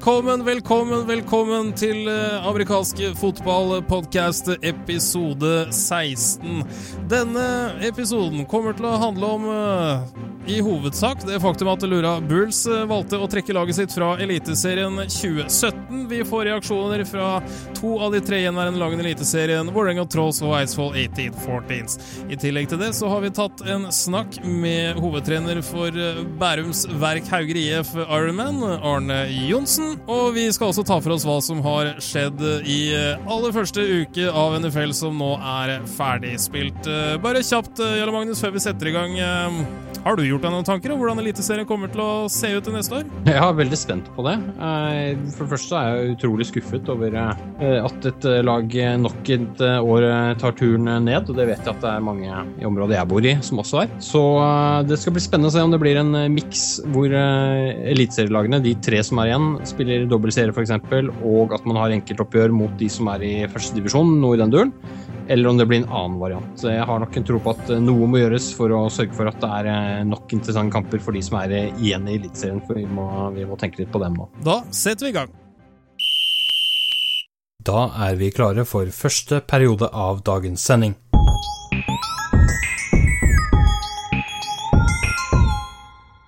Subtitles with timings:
[0.00, 6.62] Velkommen, velkommen, velkommen til amerikanske amerikansk fotballpodkast episode 16.
[7.10, 7.44] Denne
[7.84, 12.84] episoden kommer til å handle om eh, i hovedsak det faktum at Lura Bulls eh,
[12.88, 16.06] valgte å trekke laget sitt fra Eliteserien 2017.
[16.10, 17.28] Vi får reaksjoner fra
[17.76, 21.98] to av de tre gjenværende lagene i Eliteserien, Vålerenga Trolls og Eidsvoll 1814s.
[22.32, 26.86] I tillegg til det så har vi tatt en snakk med hovedtrener for eh, Bærums
[27.02, 29.98] Verk Hauger IF Ironman, Arne Johnsen.
[30.10, 33.84] Og vi skal også ta for oss hva som har skjedd i eh, aller første
[33.84, 36.88] uke av NFL, som nå er ferdigspilt.
[37.20, 39.18] Bare kjapt, Jarle Magnus, før vi setter i gang.
[40.00, 42.72] Har du gjort deg noen tanker om hvordan Eliteserien kommer til å se ut til
[42.72, 43.08] neste år?
[43.26, 44.32] Jeg er veldig spent på det.
[44.64, 49.32] Eh, for det første er jeg utrolig skuffet over eh, at et eh, lag nok
[49.34, 50.06] et år
[50.40, 53.28] tar turen ned, og det vet jeg at det er mange i området jeg bor
[53.28, 53.92] i som også er.
[54.04, 54.24] Så
[54.88, 56.64] det skal bli spennende å se om det blir en miks
[56.94, 60.72] hvor eliteserielagene, de tre som er igjen, spiller dobbeltserie f.eks.,
[61.28, 64.74] og at man har enkeltoppgjør mot de som er i førstedivisjon, noe i den duren
[65.30, 66.54] eller om det blir en annen variant.
[66.58, 69.30] Så jeg har nok en tro på at noe må gjøres for å sørge for
[69.30, 72.88] at det er nok interessante kamper for de som er igjen i Eliteserien, for vi
[72.90, 74.26] må, vi må tenke litt på dem nå.
[74.42, 75.30] Da setter vi i gang.
[77.62, 80.96] Da er vi klare for første periode av dagens sending.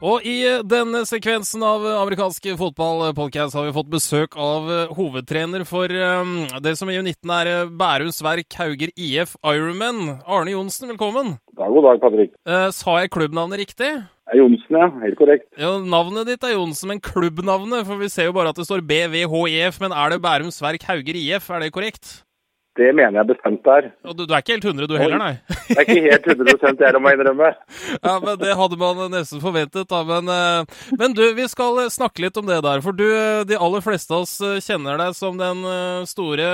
[0.02, 6.32] Og i denne sekvensen av amerikansk fotballpodkast har vi fått besøk av hovedtrener for um,
[6.64, 10.18] det som i U19 er Bærums Verk Hauger IF Ironman.
[10.26, 11.36] Arne Johnsen, velkommen.
[11.54, 12.34] God dag, Patrick.
[12.74, 13.92] Sa jeg klubbnavnet riktig?
[14.34, 14.90] Johnsen, ja.
[15.04, 15.46] Helt korrekt.
[15.54, 17.86] Ja, Navnet ditt er Johnsen, men klubbnavnet?
[17.86, 21.22] For vi ser jo bare at det står BVHIF, men er det Bærums Verk Hauger
[21.22, 22.24] IF, er det korrekt?
[22.72, 23.90] Det mener jeg bestemt er.
[24.08, 25.34] Og du, du er ikke helt 100 du heller, nei?
[25.68, 27.50] Det er ikke helt 100 jeg må innrømme.
[28.06, 29.98] ja, men Det hadde man nesten forventet, da.
[30.08, 32.80] Men, eh, men, du, vi skal snakke litt om det der.
[32.80, 33.04] For du,
[33.44, 36.46] de aller fleste av oss kjenner deg som den eh, store,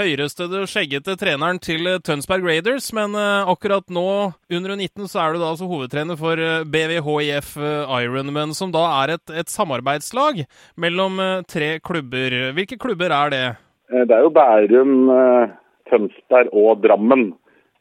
[0.00, 2.88] høyrøstede, skjeggete treneren til Tønsberg Raiders.
[2.96, 4.06] Men eh, akkurat nå,
[4.48, 6.40] under 19, så er du da altså hovedtrener for
[6.72, 7.52] BVHIF
[8.00, 10.46] Ironman, som da er et, et samarbeidslag
[10.80, 11.20] mellom
[11.52, 12.40] tre klubber.
[12.56, 13.44] Hvilke klubber er det?
[13.90, 14.92] Det er jo Bærum,
[15.90, 17.34] Tønsberg og Drammen.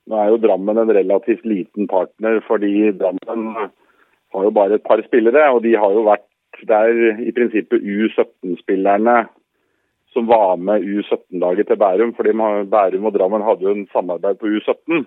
[0.07, 3.45] Nå er jo Drammen en relativt liten partner, fordi Drammen
[4.33, 5.45] har jo bare et par spillere.
[5.53, 6.27] Og de har jo vært
[6.67, 9.23] der i prinsippet U17-spillerne
[10.13, 12.13] som var med U17-laget til Bærum.
[12.15, 12.31] fordi
[12.73, 15.05] Bærum og Drammen hadde jo en samarbeid på U17.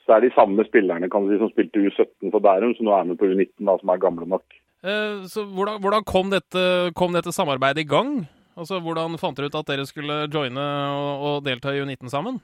[0.00, 2.92] Så det er de samme spillerne kan si, som spilte U17 for Bærum, som nå
[2.92, 4.44] er med på U19, da, som er gamle nok.
[4.84, 8.26] Eh, så Hvordan, hvordan kom, dette, kom dette samarbeidet i gang?
[8.54, 12.38] Altså, Hvordan fant dere ut at dere skulle joine og, og delta i U19 sammen?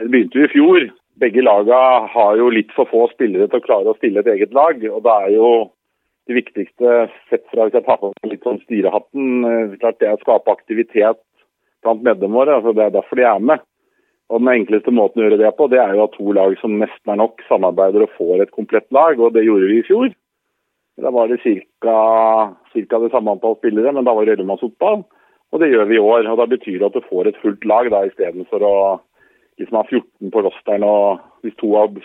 [0.00, 0.86] Det begynte jo i fjor.
[1.22, 1.78] Begge laga
[2.10, 4.80] har jo litt for få spillere til å klare å stille et eget lag.
[4.90, 5.50] og Det er jo
[6.26, 6.96] det viktigste,
[7.30, 10.56] sett fra hvis jeg tar på meg litt sånn styrehatten, klart det er å skape
[10.56, 11.20] aktivitet
[11.84, 12.58] blant medlemmene våre.
[12.58, 13.62] altså Det er derfor de er med.
[14.32, 16.78] Og Den enkleste måten å gjøre det på, det er jo at to lag som
[16.80, 19.20] nesten er nok, samarbeider og får et komplett lag.
[19.20, 20.14] og Det gjorde vi i fjor.
[20.98, 22.54] Da var det ca.
[22.74, 25.04] det samme antall spillere, men da var det ellevemannsfotball.
[25.54, 26.26] Og det gjør vi i år.
[26.26, 28.76] og Da betyr det at du får et fullt lag da, istedenfor å
[29.60, 30.84] liksom ha 14 på rosteren.
[30.84, 31.98] og Hvis to er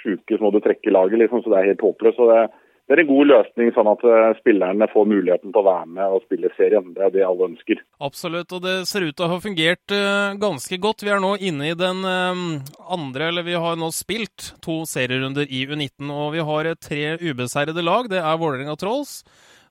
[0.00, 1.20] sjuke, så må du trekke laget.
[1.20, 2.18] liksom, så Det er helt håpløst.
[2.18, 2.42] og det,
[2.88, 4.02] det er en god løsning, sånn at
[4.40, 6.92] spillerne får muligheten til å være med og spille serien.
[6.96, 7.80] Det er det alle ønsker.
[8.00, 11.04] Absolutt, og det ser ut til å ha fungert uh, ganske godt.
[11.04, 15.48] Vi er nå inne i den uh, andre, eller vi har nå spilt to serierunder
[15.48, 16.08] i U19.
[16.12, 18.08] Og vi har tre ubeseirede lag.
[18.12, 19.22] Det er Vålerenga Trolls.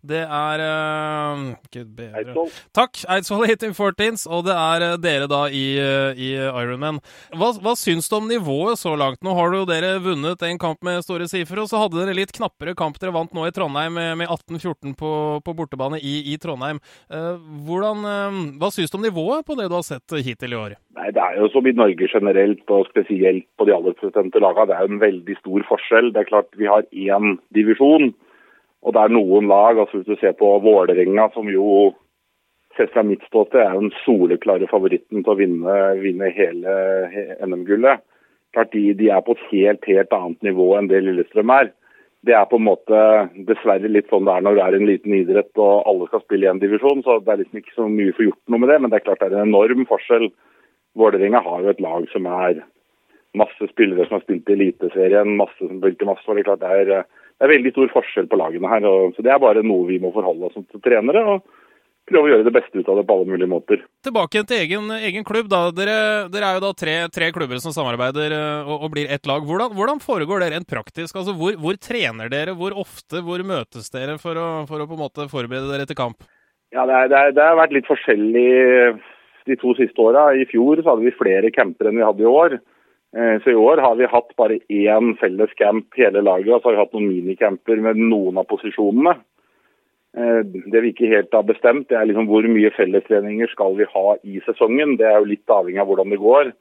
[0.04, 2.50] Det er uh, Gud bedre Eidsvoll.
[2.76, 7.00] Takk, Eidsvoll 1814s, og det er uh, dere da i, uh, i Ironman.
[7.40, 9.22] Hva, hva syns du om nivået så langt?
[9.24, 12.36] Nå har jo dere vunnet en kamp med store sifre, og så hadde dere litt
[12.36, 15.14] knappere kamp dere vant nå i Trondheim med, med 18-14 på,
[15.46, 16.82] på, bortebane i, i Trondheim.
[17.08, 18.04] hvordan,
[18.60, 20.76] hva syns du om nivået på det du har sett hittil i år?
[21.00, 24.68] Nei, Det er jo som i Norge generelt, og spesielt på de aller prosente lagene.
[24.68, 26.12] Det er jo en veldig stor forskjell.
[26.12, 28.12] Det er klart Vi har én divisjon.
[28.84, 31.94] Og det er noen lag, altså hvis du ser på Vålerenga, som jo
[32.78, 36.74] sett fra mitt ståsted er den soleklare favoritten til å vinne, vinne hele
[37.46, 38.02] NM-gullet.
[38.54, 41.72] Klart de, de, er på et helt, helt annet nivå enn det Lillestrøm er.
[42.24, 43.00] Det er på en måte
[43.50, 46.48] dessverre litt sånn det er når det er en liten idrett og alle skal spille
[46.48, 47.02] i en divisjon.
[47.04, 49.08] så Det er liksom ikke så mye for gjort noe med det, men det er
[49.08, 50.30] klart det er en enorm forskjell.
[50.98, 52.62] Vålerenga har jo et lag som er
[53.38, 56.28] masse spillere som har spilt i Eliteserien, masse som har spilt i masse.
[56.30, 57.06] Det er, klart det er,
[57.44, 58.86] det er veldig stor forskjell på lagene her.
[58.88, 61.26] Og, så Det er bare noe vi må forholde oss til trenere.
[61.28, 61.44] og
[62.08, 63.84] prøve å gjøre det beste ut av det på alle mulige måter.
[64.04, 65.48] Tilbake til egen, egen klubb.
[65.52, 65.62] da.
[65.76, 65.98] Dere,
[66.32, 68.36] dere, er jo da tre, tre klubber som samarbeider
[68.68, 69.44] og, og blir ett lag.
[69.48, 71.16] Hvordan, hvordan, foregår det rent praktisk?
[71.16, 72.56] Altså, hvor, hvor, trener dere?
[72.60, 73.24] Hvor ofte?
[73.24, 76.28] Hvor møtes dere for å, for å på en måte forberede dere til kamp?
[76.76, 78.48] Ja, det, er, det, er, det har vært litt forskjellig
[79.48, 80.32] de to siste åra.
[80.36, 82.60] I fjor så hadde vi flere camper enn vi hadde i år.
[83.14, 86.74] Så i år har vi hatt bare én felles camp hele laget, og så har
[86.74, 89.14] vi hatt noen minicamper med noen av posisjonene.
[90.74, 94.16] Det vi ikke helt har bestemt, det er liksom hvor mye fellestreninger skal vi ha
[94.26, 94.96] i sesongen.
[94.98, 96.52] Det er jo litt avhengig av hvordan det går.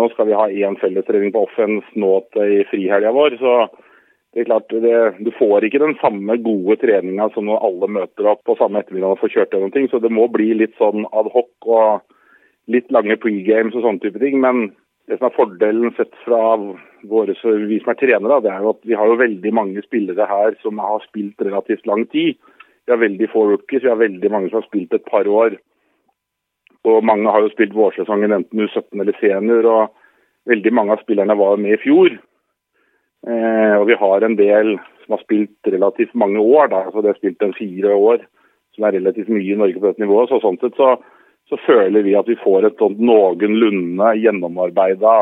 [0.00, 3.36] Nå skal vi ha én fellestrening på offens nå til frihelga vår.
[3.40, 3.54] så
[4.32, 8.28] det er klart, det, Du får ikke den samme gode treninga som når alle møter
[8.30, 9.88] opp på samme ettermiddag og får kjørt gjennom ting.
[9.90, 12.02] Så det må bli litt sånn ad hoc og
[12.70, 14.38] litt lange pregames og sånne type ting.
[14.42, 14.70] Men
[15.10, 16.54] det som er fordelen sett fra
[17.10, 17.34] våre,
[17.66, 20.54] vi som er trenere, det er jo at vi har jo veldig mange spillere her
[20.62, 22.38] som har spilt relativt lang tid.
[22.86, 25.58] Vi har veldig få rookies, vi har veldig mange som har spilt et par år.
[26.86, 31.36] Og mange har jo spilt vårsesongen enten U17 eller senior, og veldig mange av spillerne
[31.36, 32.14] var med i fjor.
[33.26, 37.10] Eh, og vi har en del som har spilt relativt mange år, da, altså de
[37.10, 38.22] har spilt en fire år,
[38.76, 40.30] som er relativt mye i Norge på dette nivået.
[40.30, 40.94] Så sånn sett så,
[41.50, 45.14] så føler vi at vi får et noenlunde gjennomarbeida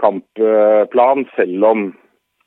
[0.00, 1.88] kampplan, selv om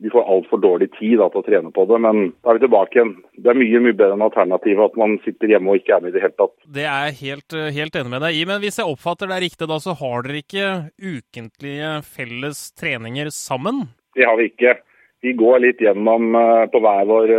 [0.01, 1.99] vi får altfor dårlig tid da, til å trene på det.
[2.01, 3.11] Men da er vi tilbake igjen.
[3.37, 6.09] Det er mye mye bedre enn alternativet at man sitter hjemme og ikke er med
[6.09, 6.55] i det hele tatt.
[6.65, 8.47] Det er jeg helt, helt enig med deg i.
[8.49, 13.85] Men hvis jeg oppfatter deg riktig, da, så har dere ikke ukentlige felles treninger sammen?
[14.17, 14.79] Det har vi ikke.
[15.21, 16.33] Vi går litt gjennom
[16.73, 17.35] på hver, vår,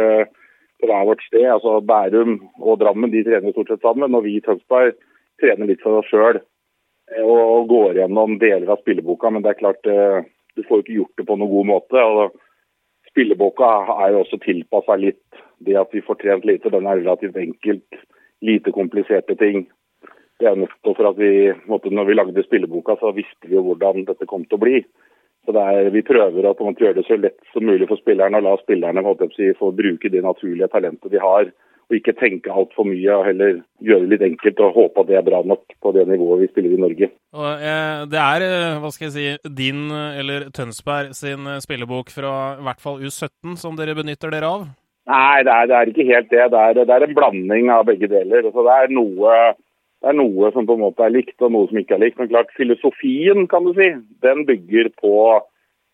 [0.83, 1.47] på hver vårt sted.
[1.47, 4.15] altså Bærum og Drammen de trener stort sett sammen.
[4.15, 4.97] Og vi i Tønsberg
[5.41, 6.43] trener litt for oss sjøl
[7.23, 9.31] og går gjennom deler av spilleboka.
[9.31, 9.83] Men det er klart,
[10.57, 12.03] du får ikke gjort det på noen god måte.
[12.03, 12.41] og
[13.13, 13.69] Spilleboka
[14.01, 16.73] er jo også tilpassa litt det at vi får trent lite.
[16.73, 18.03] Den er relativt enkelt.
[18.43, 19.67] Lite kompliserte ting.
[20.41, 24.07] Det er nettopp for at vi, når vi lagde spilleboka, så visste vi jo hvordan
[24.09, 24.81] dette kom til å bli.
[25.47, 28.57] Så er, Vi prøver å gjøre det så lett som mulig for spillerne, og la
[28.63, 29.03] spillerne
[29.35, 31.51] si, få bruke det naturlige talentet de har
[31.91, 35.17] og ikke tenke altfor mye, og heller gjøre det litt enkelt og håpe at det
[35.19, 37.09] er bra nok på det nivået vi spiller i Norge.
[37.37, 38.45] Og, eh, det er
[38.81, 43.77] hva skal jeg si, din eller Tønsberg sin spillebok fra i hvert fall U17 som
[43.77, 44.65] dere benytter dere av?
[45.11, 46.45] Nei, det er, det er ikke helt det.
[46.53, 48.47] Det er, det er, en blanding av begge deler.
[48.47, 49.39] Altså, det, er noe,
[50.03, 52.19] det er noe som på en måte er likt, og noe som ikke er likt.
[52.19, 53.93] Men klart, filosofien, kan du si,
[54.27, 55.15] den bygger på,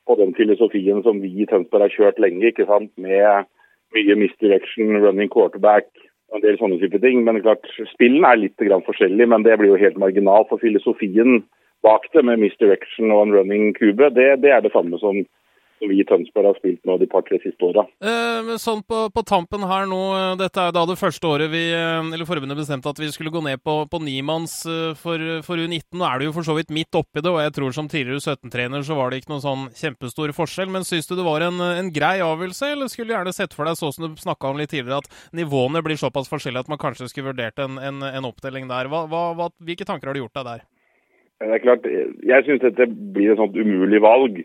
[0.08, 3.44] på den filosofien som vi i Tønsberg har kjørt lenge, ikke sant, med
[3.92, 5.90] mye misdirection, running quarterback
[6.28, 7.20] og en del sånne type ting.
[7.26, 10.48] Men klart, spillene er litt forskjellig, men det blir jo helt marginalt.
[10.48, 11.42] For filosofien
[11.84, 15.20] bak det med misdirection og en running kube, det, det er det samme som
[15.78, 17.84] som vi i Tønsberg har spilt nå de par-tre siste åra.
[18.02, 20.00] Eh, sånn på, på, tampen her nå,
[20.40, 23.62] dette er da det første året vi, eller forbundet bestemte at vi skulle gå ned
[23.64, 24.60] på, på nimanns
[25.00, 25.98] for, for, U19.
[25.98, 28.22] Nå er du jo for så vidt midt oppi det, og jeg tror som tidligere
[28.22, 30.72] U17-trener så var det ikke noen sånn kjempestor forskjell.
[30.72, 33.68] Men syns du det var en, en grei avgjørelse, eller skulle du gjerne sett for
[33.68, 36.80] deg, så som du snakka om litt tidligere, at nivåene blir såpass forskjellige at man
[36.80, 38.90] kanskje skulle vurdert en, en, en oppdeling der?
[38.90, 40.66] Hva, hva, hvilke tanker har du gjort deg der?
[41.38, 44.40] Det er klart, Jeg syns dette blir et sånt umulig valg.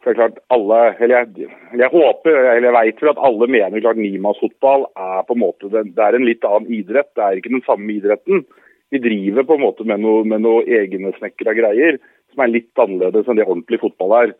[0.00, 3.48] For det er klart alle, eller jeg, jeg håper, eller jeg vet vel at alle
[3.52, 7.10] mener klart nimannsfotball er på en måte, det, er en litt annen idrett.
[7.12, 8.46] Det er ikke den samme idretten.
[8.90, 12.00] Vi driver på en måte med noe, med noe egenesnekra greier
[12.32, 14.32] som er litt annerledes enn det ordentlig fotball er.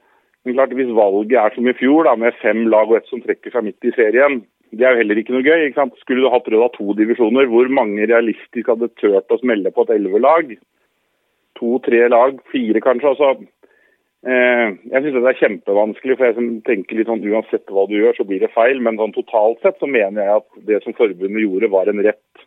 [0.46, 3.20] Men klart, Hvis valget er som i fjor, da, med fem lag og ett som
[3.20, 4.40] trekker seg midt i serien,
[4.72, 5.66] det er jo heller ikke noe gøy.
[5.66, 5.96] ikke sant?
[6.00, 9.84] Skulle du hatt råd av to divisjoner, hvor mange realistisk hadde turt å smelle på
[9.84, 10.54] et elleve-lag?
[11.60, 13.12] To-tre lag, fire kanskje.
[13.12, 13.32] altså
[14.20, 18.26] jeg syns det er kjempevanskelig, for jeg tenker litt sånn uansett hva du gjør, så
[18.28, 18.82] blir det feil.
[18.84, 22.46] Men sånn totalt sett så mener jeg at det som forbundet gjorde, var en rett,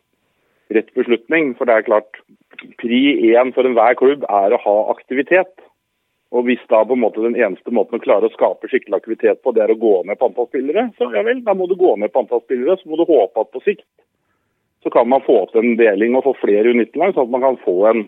[0.70, 1.54] rett beslutning.
[1.58, 2.22] For det er klart,
[2.78, 3.00] pri
[3.34, 5.54] én for enhver klubb er å ha aktivitet.
[6.34, 9.42] Og hvis da på en måte den eneste måten å klare å skape skikkelig aktivitet
[9.42, 11.76] på, det er å gå ned på antall spillere, så ja vel, da må du
[11.78, 12.74] gå ned på antall spillere.
[12.80, 13.86] Så må du håpe at på sikt
[14.84, 17.54] så kan man få til en deling og få flere U19-lag, sånn at man kan
[17.62, 18.02] få en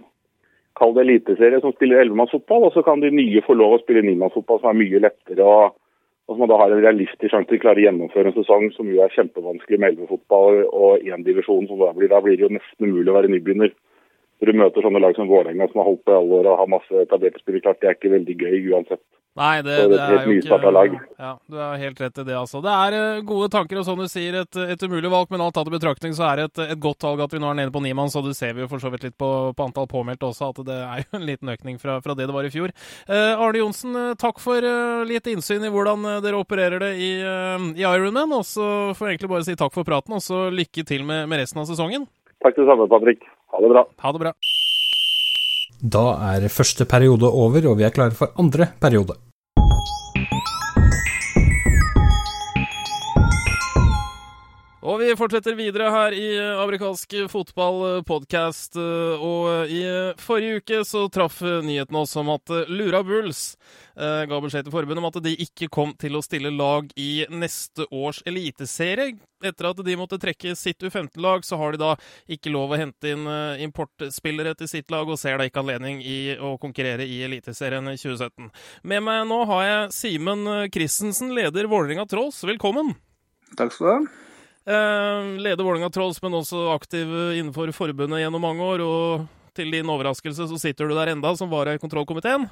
[0.76, 4.04] kall det eliteserie som spiller ellevemannsfotball, og så kan de nye få lov å spille
[4.04, 5.42] nimannsfotball, som er mye lettere.
[5.42, 5.76] og,
[6.26, 8.88] og som da har en realistisk sjanse til å klare å gjennomføre en sesong som
[8.90, 11.68] jo er kjempevanskelig med ellevefotball og én divisjon.
[11.70, 13.70] Da da blir det jo nesten umulig å være nybegynner.
[14.40, 16.58] Når du møter sånne lag som Vålerenga som har holdt på i alle år og
[16.60, 19.04] har masse etablerte spillere, klart det er ikke veldig gøy uansett.
[19.36, 20.94] Nei, det, det er jo ikke lag.
[21.20, 22.62] Ja, du har helt rett i det, altså.
[22.64, 25.56] Det er eh, gode tanker, og som du sier, et, et umulig valg, men alt
[25.58, 27.74] tatt i betraktning så er det et, et godt valg at vi nå er nede
[27.74, 29.88] på ni mann, så du ser vi jo for så vidt litt på, på antall
[29.92, 32.52] påmeldte også, at det er jo en liten økning fra, fra det det var i
[32.54, 32.72] fjor.
[33.04, 36.92] Eh, Arne Johnsen, eh, takk for eh, litt innsyn i hvordan eh, dere opererer det
[36.96, 40.24] i, eh, i Ironman, og så får jeg egentlig bare si takk for praten, og
[40.24, 42.08] så lykke til med, med resten av sesongen.
[42.44, 43.28] Takk det samme, Patrick.
[43.52, 43.84] Ha det bra.
[44.00, 44.38] Ha det bra.
[45.80, 46.04] Da
[46.34, 49.16] er første periode over, og vi er klare for andre periode.
[54.86, 58.76] Og vi fortsetter videre her i eh, amerikansk fotballpodkast.
[58.78, 63.56] Og i eh, forrige uke så traff eh, nyheten oss om at Lura Bulls
[63.96, 67.86] ga beskjed til forbundet om at de ikke kom til å stille lag i neste
[67.88, 69.14] års eliteserie.
[69.40, 71.94] Etter at de måtte trekke sitt U15-lag, så har de da
[72.28, 73.24] ikke lov å hente inn
[73.64, 78.52] importspillere til sitt lag, og ser da ikke anledning i å konkurrere i Eliteserien 2017.
[78.84, 80.44] Med meg nå har jeg Simen
[80.76, 82.44] Christensen, leder Vålerenga Trolls.
[82.44, 82.92] Velkommen.
[83.56, 84.25] Takk skal du ha.
[84.66, 87.06] Eh, leder Vålerenga Trolls, men også aktiv
[87.38, 88.82] innenfor forbundet gjennom mange år.
[88.82, 92.48] Og til din overraskelse så sitter du der enda, som vara i kontrollkomiteen.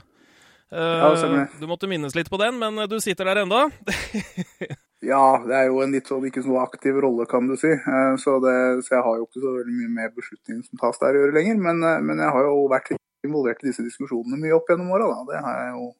[0.73, 3.67] Eh, Ja, du måtte minnes litt på den, men du sitter der enda.
[5.05, 7.69] Ja, det er jo en litt sånn ikke så aktiv rolle, kan du si.
[7.69, 8.55] Eh, Så, det,
[8.87, 11.35] så jeg har jo ikke så veldig mye med beslutninger som tas der å gjøre
[11.37, 11.59] lenger.
[11.61, 12.89] Men, eh, men jeg har jo vært
[13.27, 15.11] involvert i disse diskusjonene mye opp gjennom åra.
[15.11, 15.27] da.
[15.29, 15.91] Det har jeg jo,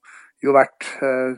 [0.45, 0.87] jo vært.
[1.03, 1.35] eh,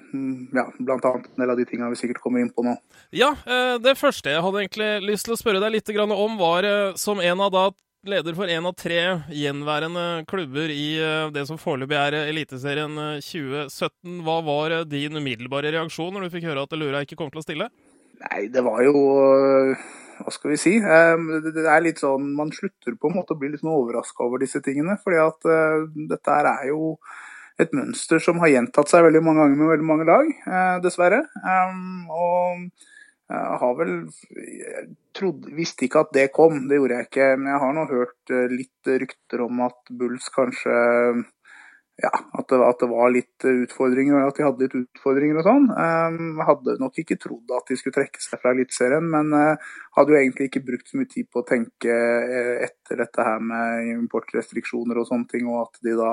[0.56, 2.76] Ja, blant annet en del av de tingene vi sikkert kommer inn på nå.
[3.14, 6.64] Ja, eh, det første jeg hadde egentlig lyst til å spørre deg litt om, var
[6.64, 7.70] eh, som en av da
[8.06, 9.00] leder for en av tre
[9.34, 10.94] gjenværende klubber i
[11.34, 14.22] det som foreløpig er Eliteserien eh, 2017.
[14.22, 17.46] Hva var din umiddelbare reaksjon når du fikk høre at Lura ikke kom til å
[17.46, 17.70] stille?
[18.16, 18.96] Nei, det var jo
[20.16, 20.78] Hva skal vi si?
[20.80, 24.40] Det er litt sånn Man slutter på en måte å bli litt sånn overraska over
[24.40, 24.96] disse tingene.
[25.02, 25.44] fordi at
[26.14, 26.94] dette her er jo
[27.62, 31.22] et mønster som har gjentatt seg veldig mange ganger med veldig mange lag, eh, dessverre.
[32.12, 32.66] Og
[33.26, 33.94] jeg har vel
[34.30, 34.82] jeg
[35.16, 37.30] trodde, Visste ikke at det kom, det gjorde jeg ikke.
[37.40, 40.76] Men jeg har nå hørt eh, litt rykter om at Bulls kanskje
[41.96, 45.46] ja, at det, at det var litt utfordringer, og at de hadde litt utfordringer og
[45.46, 45.68] sånn.
[45.72, 50.12] Um, hadde nok ikke trodd at de skulle trekke seg fra Eliteserien, men uh, hadde
[50.12, 51.96] jo egentlig ikke brukt så mye tid på å tenke
[52.68, 56.12] etter dette her med importrestriksjoner og sånne ting, og at de da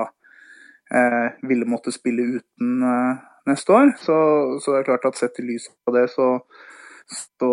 [1.50, 3.96] ville måtte spille uten uh, neste år.
[4.02, 4.16] Så,
[4.62, 6.28] så det er klart at sett i lys av det, så
[7.14, 7.50] så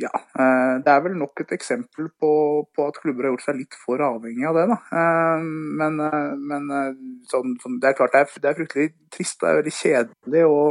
[0.00, 0.10] ja.
[0.14, 2.32] eh, Det er vel nok et eksempel på,
[2.76, 4.66] på at klubber har gjort seg litt for avhengig av det.
[4.72, 4.78] da.
[5.00, 5.46] Eh,
[5.80, 6.90] Men, eh, men eh,
[7.30, 9.40] sånn, sånn, det er klart det er, det er fryktelig trist.
[9.40, 10.44] Det er veldig kjedelig.
[10.44, 10.68] og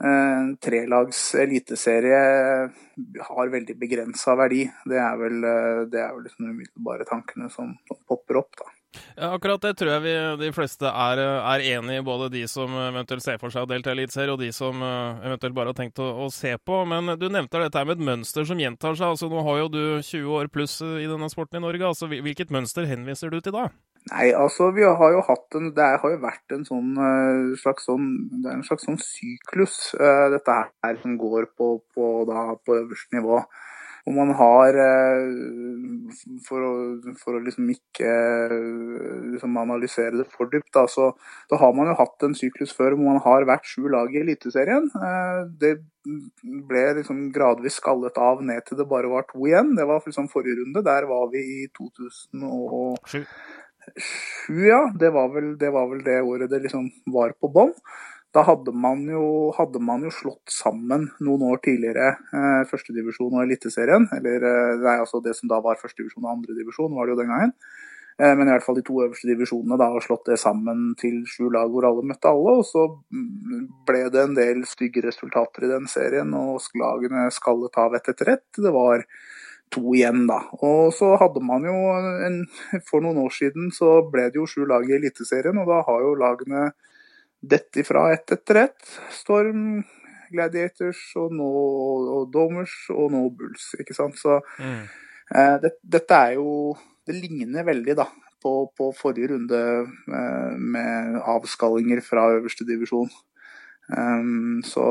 [0.00, 2.24] eh, en trelags eliteserie
[3.28, 4.64] har veldig begrensa verdi.
[4.88, 8.52] Det er vel, eh, det er vel liksom de umiddelbare tankene som, som popper opp.
[8.64, 8.77] da.
[9.18, 12.72] Ja, akkurat det tror jeg vi, de fleste er, er enig i, både de som
[12.86, 15.78] eventuelt ser for seg å delta i Eliteserien, og de som eh, eventuelt bare har
[15.78, 16.80] tenkt å, å se på.
[16.88, 19.12] Men du nevnte dette med et mønster som gjentar seg.
[19.12, 21.92] altså Nå har jo du 20 år pluss i denne sporten i Norge.
[21.92, 23.68] altså Hvilket mønster henviser du til da?
[24.08, 27.88] Nei, altså vi har jo hatt en Det har jo vært en sånn eh, slags
[27.88, 32.52] sånn Det er en slags sånn syklus, eh, dette her, som går på, på, da,
[32.64, 33.42] på øverste nivå.
[34.08, 35.26] Hvor man har eh,
[36.46, 36.70] For å,
[37.20, 41.10] for å liksom ikke eh, liksom analysere det for dypt, da, så,
[41.50, 44.22] så har man jo hatt en syklus før hvor man har vært sju lag i
[44.22, 44.88] Eliteserien.
[44.96, 45.74] Eh, Det
[46.70, 49.74] ble liksom gradvis skallet av ned til det bare var to igjen.
[49.76, 50.84] Det var liksom forrige runde.
[50.86, 52.46] Der var vi i 2000
[53.12, 53.20] Sju.
[53.98, 54.86] sju, ja.
[54.96, 57.76] Det var, vel, det var vel det året det liksom var på bånn.
[58.36, 63.44] Da hadde man, jo, hadde man jo slått sammen noen år tidligere eh, førstedivisjon og
[63.46, 64.04] Eliteserien.
[64.18, 67.32] Eller eh, er altså det som da var førstedivisjon og andredivisjon, var det jo den
[67.32, 67.54] gangen.
[68.18, 71.20] Eh, men i hvert fall de to øverste divisjonene da, og slått det sammen til
[71.30, 72.58] sju lag hvor alle møtte alle.
[72.60, 77.78] Og så mm, ble det en del stygge resultater i den serien, og lagene skallet
[77.80, 78.48] av ett etter ett.
[78.58, 79.06] Det var
[79.72, 80.40] to igjen, da.
[80.64, 81.76] Og så hadde man jo
[82.26, 82.42] en,
[82.88, 86.04] For noen år siden så ble det jo sju lag i Eliteserien, og da har
[86.04, 86.68] jo lagene
[87.40, 88.92] dette ifra ett etter ett.
[89.14, 89.82] Storm,
[90.32, 91.48] Gladiators og nå
[92.18, 94.18] og Domers og nå Bulls, ikke sant.
[94.20, 96.76] Så eh, det, dette er jo
[97.08, 98.04] Det ligner veldig da
[98.42, 103.08] på, på forrige runde eh, med avskallinger fra øverste divisjon.
[103.88, 104.84] Um, så,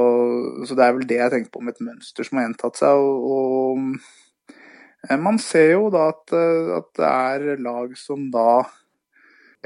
[0.66, 2.98] så det er vel det jeg tenker på med et mønster som har gjentatt seg.
[2.98, 8.64] og, og eh, man ser jo da at, eh, at det er lag som da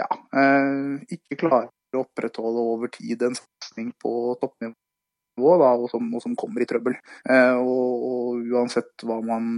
[0.02, 4.76] ja, eh, ikke klarer å opprettholde over tid en satsing på toppnivå,
[5.62, 6.98] da, og, som, og som kommer i trøbbel.
[7.30, 9.52] Eh, og, og uansett hva man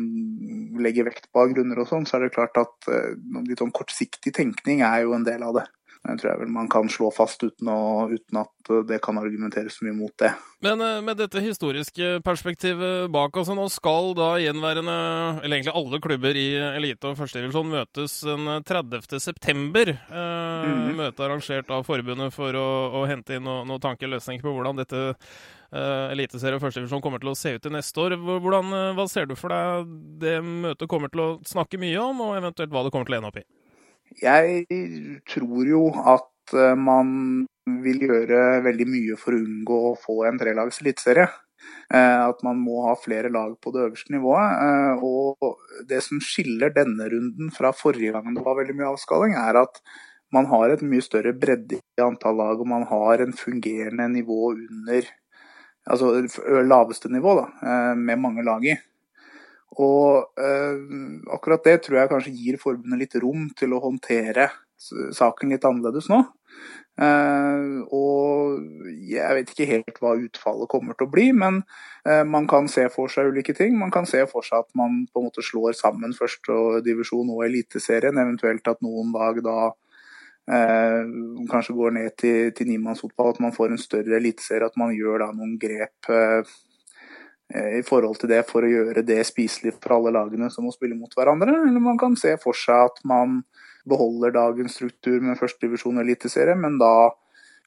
[0.84, 3.14] legger vekt på av grunner og sånn, så er det klart at eh,
[3.48, 5.68] litt sånn kortsiktig tenkning er jo en del av det.
[6.04, 9.78] Det tror jeg vel man kan slå fast uten, å, uten at det kan argumenteres
[9.78, 10.34] så mye mot det.
[10.66, 14.98] Men eh, med dette historiske perspektivet bak oss, nå skal da gjenværende,
[15.46, 19.16] eller egentlig alle klubber i elite- og førstedivisjon møtes den 30.
[19.24, 19.94] september.
[19.96, 20.92] Eh, mm.
[21.00, 22.68] Møte arrangert av forbundet for å,
[23.00, 27.04] å hente inn noen noe tanker og løsninger på hvordan dette eh, eliteserie og førstedivisjon
[27.06, 28.20] kommer til å se ut til neste år.
[28.20, 29.88] Hvordan, hva ser du for deg
[30.20, 33.24] det møtet kommer til å snakke mye om, og eventuelt hva det kommer til å
[33.24, 33.48] ende opp i?
[34.22, 34.66] Jeg
[35.30, 37.46] tror jo at eh, man
[37.84, 41.30] vil gjøre veldig mye for å unngå å få en trelags eliteserie.
[41.94, 44.60] Eh, at man må ha flere lag på det øverste nivået.
[44.66, 49.36] Eh, og det som skiller denne runden fra forrige gang det var veldig mye avskaling,
[49.40, 49.82] er at
[50.34, 54.56] man har et mye større bredde i antall lag, og man har en fungerende nivå
[54.56, 55.12] under
[55.84, 56.14] Altså
[56.64, 58.72] laveste nivå, da, med mange lag i.
[59.82, 60.78] Og eh,
[61.34, 64.52] akkurat det tror jeg kanskje gir forbundet litt rom til å håndtere
[65.16, 66.24] saken litt annerledes nå.
[67.02, 68.60] Eh, og
[69.10, 71.62] jeg vet ikke helt hva utfallet kommer til å bli, men
[72.06, 73.78] eh, man kan se for seg ulike ting.
[73.80, 78.20] Man kan se for seg at man på en måte slår sammen førstedivisjon og eliteserien,
[78.22, 79.58] eventuelt at noen dag da
[80.52, 81.02] eh,
[81.50, 85.26] kanskje går ned til, til nimannsfotball, at man får en større eliteserie, at man gjør
[85.26, 86.54] da noen grep Eh,
[87.54, 90.98] i forhold til det for å gjøre det spiselig for alle lagene som må spille
[90.98, 91.54] mot hverandre.
[91.68, 93.44] Eller man kan se for seg at man
[93.90, 97.12] beholder dagens struktur med førstedivisjon og eliteserie, men da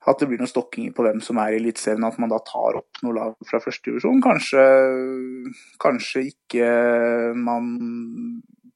[0.07, 2.79] at det blir noen stokkinger på hvem som er i Eliteserien, at man da tar
[2.79, 4.21] opp noen lag fra førstedivisjon.
[4.23, 4.67] Kanskje,
[5.83, 6.69] kanskje ikke
[7.35, 7.73] man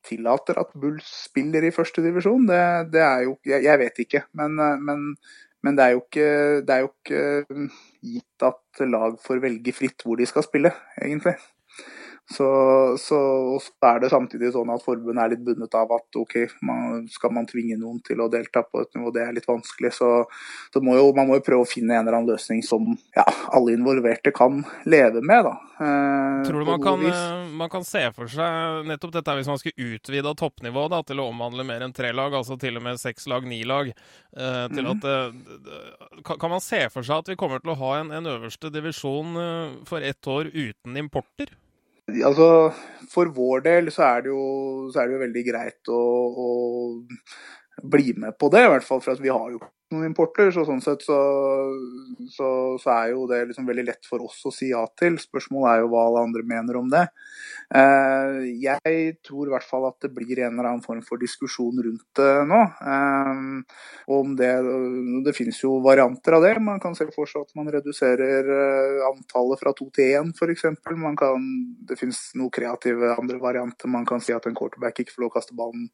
[0.06, 2.48] tillater at Bulls spiller i førstedivisjon.
[2.50, 2.64] Det,
[2.96, 5.06] det er jo jeg, jeg, vet ikke, men, men
[5.64, 6.26] men det er, ikke,
[6.66, 11.36] det er jo ikke, gitt at lag får velge fritt hvor de skal spille, egentlig.
[12.30, 12.46] Så,
[12.98, 13.18] så,
[13.58, 17.32] så, er det samtidig sånn at forbundet er litt bundet av at ok, man, skal
[17.34, 19.90] man tvinge noen til å delta på et nivå, det er litt vanskelig.
[19.96, 20.10] Så,
[20.70, 23.24] så må jo, man må jo prøve å finne en eller annen løsning som ja,
[23.50, 25.48] alle involverte kan leve med.
[25.48, 25.56] da.
[25.80, 29.58] Eh, Tror du man kan, eh, man kan, se for seg nettopp dette hvis man
[29.58, 33.00] skulle utvida toppnivået da, til å omhandle mer enn tre lag, altså til og med
[33.02, 34.92] seks lag, ni lag, eh, til mm.
[34.92, 38.14] at eh, kan, kan, man se for seg at vi kommer til å ha en,
[38.20, 41.50] en øverste divisjon eh, for ett år uten importer?
[42.08, 42.70] Altså,
[43.10, 44.44] For vår del så er det jo,
[44.94, 46.00] er det jo veldig greit å,
[46.44, 46.48] å,
[47.90, 48.64] bli med på det.
[48.64, 49.60] I hvert fall for at vi har jo
[49.94, 50.50] noen importer.
[50.54, 51.18] Så sånn sett så,
[52.32, 52.48] så,
[52.80, 55.18] så er jo det liksom veldig lett for oss å si ja til.
[55.20, 57.06] Spørsmålet er jo hva alle andre mener om det.
[57.74, 61.82] Eh, jeg tror i hvert fall at det blir en eller annen form for diskusjon
[61.86, 62.62] rundt det nå.
[62.94, 63.44] Eh,
[64.16, 64.52] om det,
[65.26, 66.54] det finnes jo varianter av det.
[66.70, 70.66] Man kan se for seg at man reduserer eh, antallet fra to til én f.eks.
[71.90, 73.90] Det finnes noen kreative andre varianter.
[73.90, 75.88] Man kan si at en quarterback ikke får lov å kaste ballen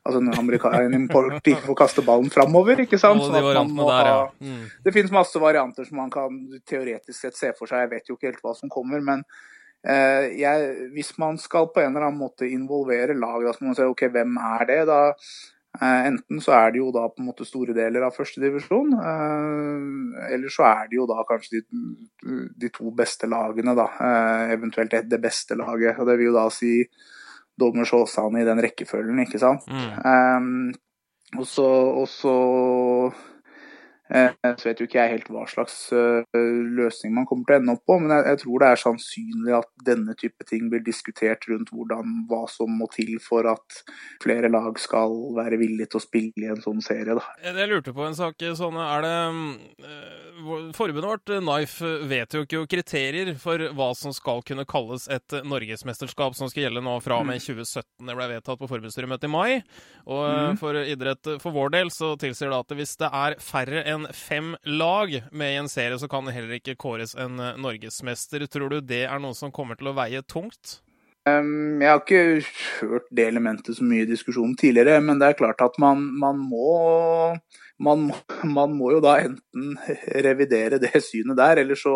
[0.00, 2.80] altså en en import ikke får kaste ballen framover.
[2.80, 3.20] ikke sant?
[3.20, 4.24] Sånn de der, ja.
[4.40, 4.64] mm.
[4.84, 7.86] Det finnes masse varianter som man kan teoretisk sett se for seg.
[7.86, 9.00] Jeg vet jo ikke helt hva som kommer.
[9.04, 9.24] men
[9.86, 13.78] eh, jeg, hvis man skal på en eller annen måte involvere lag, da må man
[13.78, 14.80] si ok, hvem er det?
[14.90, 18.92] da eh, Enten så er det jo da på en måte store deler av førstedivisjon,
[18.98, 23.88] eh, eller så er det jo da kanskje de, de to beste lagene, da.
[24.10, 25.98] Eh, eventuelt det beste laget.
[25.98, 26.76] og Det vil jo da si
[27.60, 29.66] Dommers Åsane i den rekkefølgen, ikke sant.
[29.68, 30.72] Mm.
[31.38, 32.34] Og så og så
[34.10, 36.38] vet jo ikke jeg helt hva slags eh,
[36.76, 39.56] løsning man kommer til å ende opp på, men jeg, jeg, tror det er sannsynlig
[39.60, 43.82] at denne type ting blir diskutert rundt hvordan, hva som må til for at
[44.22, 47.16] flere lag skal være villige til å spille i en sånn serie.
[47.18, 47.24] Da.
[47.46, 48.42] Jeg lurte på en sak.
[48.56, 49.14] Sånn, er det
[49.84, 50.20] eh,
[50.72, 56.48] Forbundet vårt, Knife, vedtok jo kriterier for hva som skal kunne kalles et norgesmesterskap som
[56.48, 57.84] skal gjelde nå fra og med 2017.
[58.00, 58.08] Mm.
[58.08, 59.60] Det ble vedtatt på forbundsstyremøtet i mai.
[60.08, 60.60] Og mm.
[60.60, 64.54] for idrett for vår del så tilsier det at hvis det er færre enn fem
[64.64, 68.46] lag med i en serie, så kan det heller ikke kåres en eh, norgesmester.
[68.50, 70.78] Tror du det er noe som kommer til å veie tungt?
[71.28, 72.20] Um, jeg har ikke
[72.80, 76.38] hørt det elementet så mye i diskusjonen tidligere, men det er klart at man, man,
[76.40, 77.34] må,
[77.82, 78.06] man,
[78.48, 79.74] man må jo da enten
[80.28, 81.94] revidere det synet der, eller så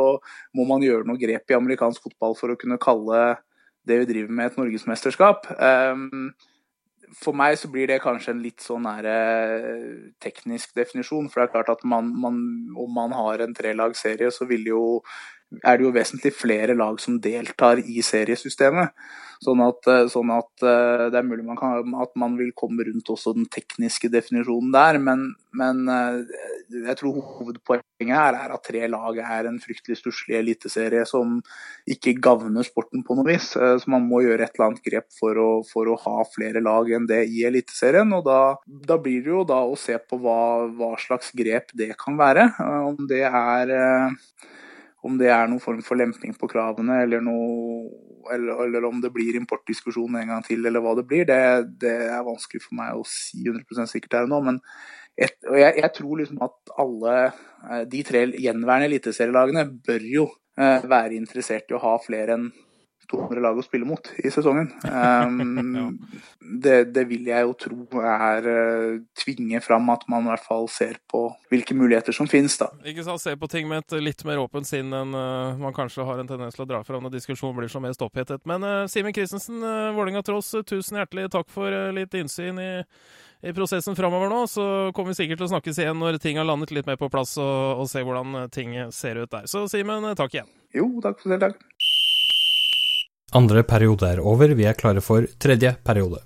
[0.56, 3.38] må man gjøre noe grep i amerikansk fotball for å kunne kalle
[3.88, 5.48] det vi driver med, et norgesmesterskap.
[5.56, 6.34] Um,
[7.12, 11.28] for meg så blir det kanskje en litt sånn nære eh, teknisk definisjon.
[11.30, 12.40] For det er klart at man, man,
[12.80, 14.82] om man har en trelagsserie, så vil jo
[15.62, 18.94] er det jo vesentlig flere lag som deltar i seriesystemet.
[19.44, 22.86] Sånn at, eh, sånn at eh, det er mulig man kan, at man vil komme
[22.86, 26.20] rundt også den tekniske definisjonen der, men, men eh,
[26.86, 31.36] jeg tror hovedpoenget her er at tre lag er en fryktelig stusslig eliteserie som
[31.90, 33.50] ikke gagner sporten på noe vis.
[33.54, 36.88] Så man må gjøre et eller annet grep for å, for å ha flere lag
[36.96, 38.10] enn det i Eliteserien.
[38.16, 41.92] Og da, da, blir det jo da å se på hva, hva slags grep det
[42.00, 42.48] kan være.
[42.90, 43.74] Om det er
[45.04, 47.90] om det er noen form for lemping på kravene, eller, noe,
[48.32, 51.40] eller, eller, om det blir importdiskusjon en gang til, eller hva det blir, det,
[51.82, 54.40] det er vanskelig for meg å si 100 sikkert her og nå.
[54.48, 54.60] Men
[55.14, 60.28] et, og jeg, jeg, tror liksom at alle eh, de tre gjenværende eliteserielagene bør jo
[60.58, 62.48] eh, være interessert i å ha flere enn
[63.10, 64.70] 200 lag å spille mot i sesongen.
[64.84, 65.86] Um, ja.
[66.40, 70.68] det, det, vil jeg jo tro er uh, tvinge fram at man i hvert fall
[70.72, 72.56] ser på hvilke muligheter som finnes.
[72.60, 72.70] da.
[72.86, 76.06] Ikke sant, Se på ting med et litt mer åpent sinn enn uh, man kanskje
[76.06, 78.44] har en tendens til å dra fram når diskusjonen blir så mest opphetet.
[78.48, 82.72] Men uh, Simen Christensen, uh, Vålerenga Tross, tusen hjertelig takk for litt innsyn i
[83.44, 84.62] i prosessen framover nå, så
[84.96, 87.34] kommer vi sikkert til å snakkes igjen når ting har landet litt mer på plass,
[87.36, 89.44] og, og se hvordan ting ser ut der.
[89.50, 90.48] Så Simen, takk igjen.
[90.72, 91.92] Jo, takk for selv, Takk.
[93.34, 96.20] Andre periode er over, vi er klare for tredje periode.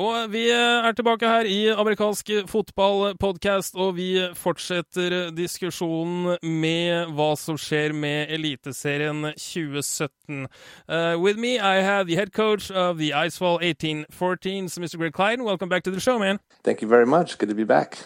[0.00, 4.08] Og vi er tilbake her i amerikansk fotballpodkast, og vi
[4.40, 10.48] fortsetter diskusjonen med hva som skjer med Eliteserien 2017.
[10.88, 14.96] Uh, with me, I have the head coach of the Icefall 1814, Mr.
[14.96, 15.44] Greg Klein.
[15.44, 16.40] Welcome back to the show, man.
[16.64, 17.36] Thank you very much.
[17.36, 17.98] Good to be back.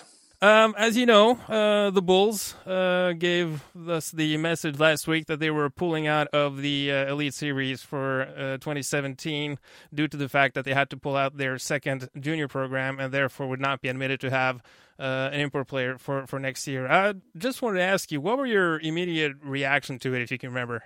[0.43, 5.41] Um, as you know, uh, the Bulls uh, gave us the message last week that
[5.41, 9.59] they were pulling out of the uh, Elite Series for uh, 2017
[9.95, 13.15] due to the fact that they had to pull out their second junior program and
[13.15, 14.63] therefore would not be admitted to have
[14.99, 16.87] uh, an import player for, for next year.
[16.87, 20.39] I just wanted to ask you, what were your immediate reaction to it, if you
[20.39, 20.85] can remember?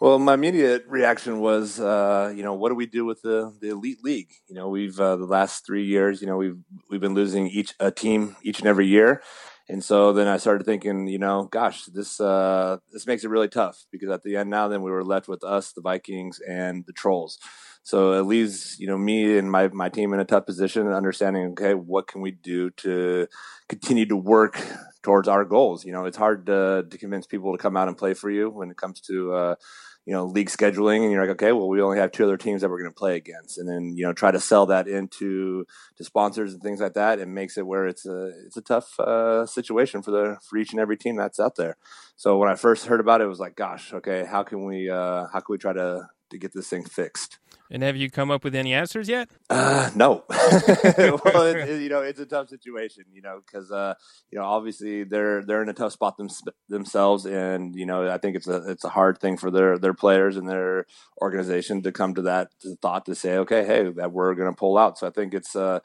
[0.00, 3.70] Well, my immediate reaction was, uh, you know, what do we do with the, the
[3.70, 4.30] elite league?
[4.48, 6.56] You know, we've uh, the last three years, you know, we've
[6.90, 9.22] we've been losing each a team each and every year,
[9.68, 13.48] and so then I started thinking, you know, gosh, this uh, this makes it really
[13.48, 16.84] tough because at the end now, then we were left with us, the Vikings, and
[16.86, 17.38] the Trolls.
[17.84, 21.52] So it leaves you know me and my my team in a tough position, understanding,
[21.52, 23.28] okay, what can we do to
[23.68, 24.60] continue to work
[25.04, 25.84] towards our goals.
[25.84, 28.50] You know, it's hard to, to convince people to come out and play for you
[28.50, 29.54] when it comes to, uh,
[30.06, 31.02] you know, league scheduling.
[31.02, 32.98] And you're like, okay, well, we only have two other teams that we're going to
[32.98, 33.58] play against.
[33.58, 37.20] And then, you know, try to sell that into to sponsors and things like that.
[37.20, 40.72] It makes it where it's a, it's a tough uh, situation for the, for each
[40.72, 41.76] and every team that's out there.
[42.16, 44.90] So when I first heard about it, it was like, gosh, okay, how can we,
[44.90, 47.38] uh, how can we try to, to get this thing fixed?
[47.70, 49.28] And have you come up with any answers yet?
[49.48, 50.24] Uh, no.
[50.28, 53.94] well, it, it, you know, it's a tough situation, you know, because uh,
[54.30, 56.28] you know, obviously they're they're in a tough spot them,
[56.68, 59.94] themselves, and you know, I think it's a it's a hard thing for their their
[59.94, 60.86] players and their
[61.22, 62.50] organization to come to that
[62.82, 64.98] thought to say, okay, hey, that we're going to pull out.
[64.98, 65.80] So I think it's uh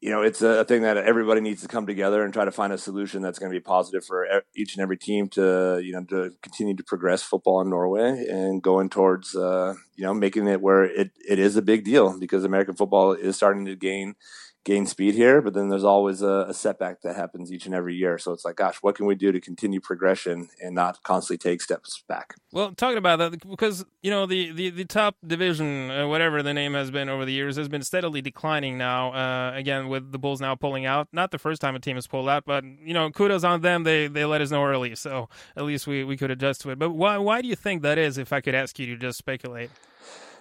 [0.00, 2.72] you know, it's a thing that everybody needs to come together and try to find
[2.72, 4.26] a solution that's going to be positive for
[4.56, 8.62] each and every team to, you know, to continue to progress football in Norway and
[8.62, 12.42] going towards, uh, you know, making it where it, it is a big deal because
[12.42, 14.14] American football is starting to gain
[14.64, 17.96] gain speed here, but then there's always a, a, setback that happens each and every
[17.96, 18.16] year.
[18.16, 21.60] So it's like, gosh, what can we do to continue progression and not constantly take
[21.60, 22.34] steps back?
[22.52, 26.54] Well, talking about that, because you know the the, the top division, uh, whatever the
[26.54, 29.12] name has been over the years, has been steadily declining now.
[29.12, 32.06] Uh, again, with the Bulls now pulling out, not the first time a team has
[32.06, 33.82] pulled out, but you know, kudos on them.
[33.82, 36.78] They they let us know early, so at least we we could adjust to it.
[36.78, 38.18] But why why do you think that is?
[38.18, 39.70] If I could ask you to just speculate.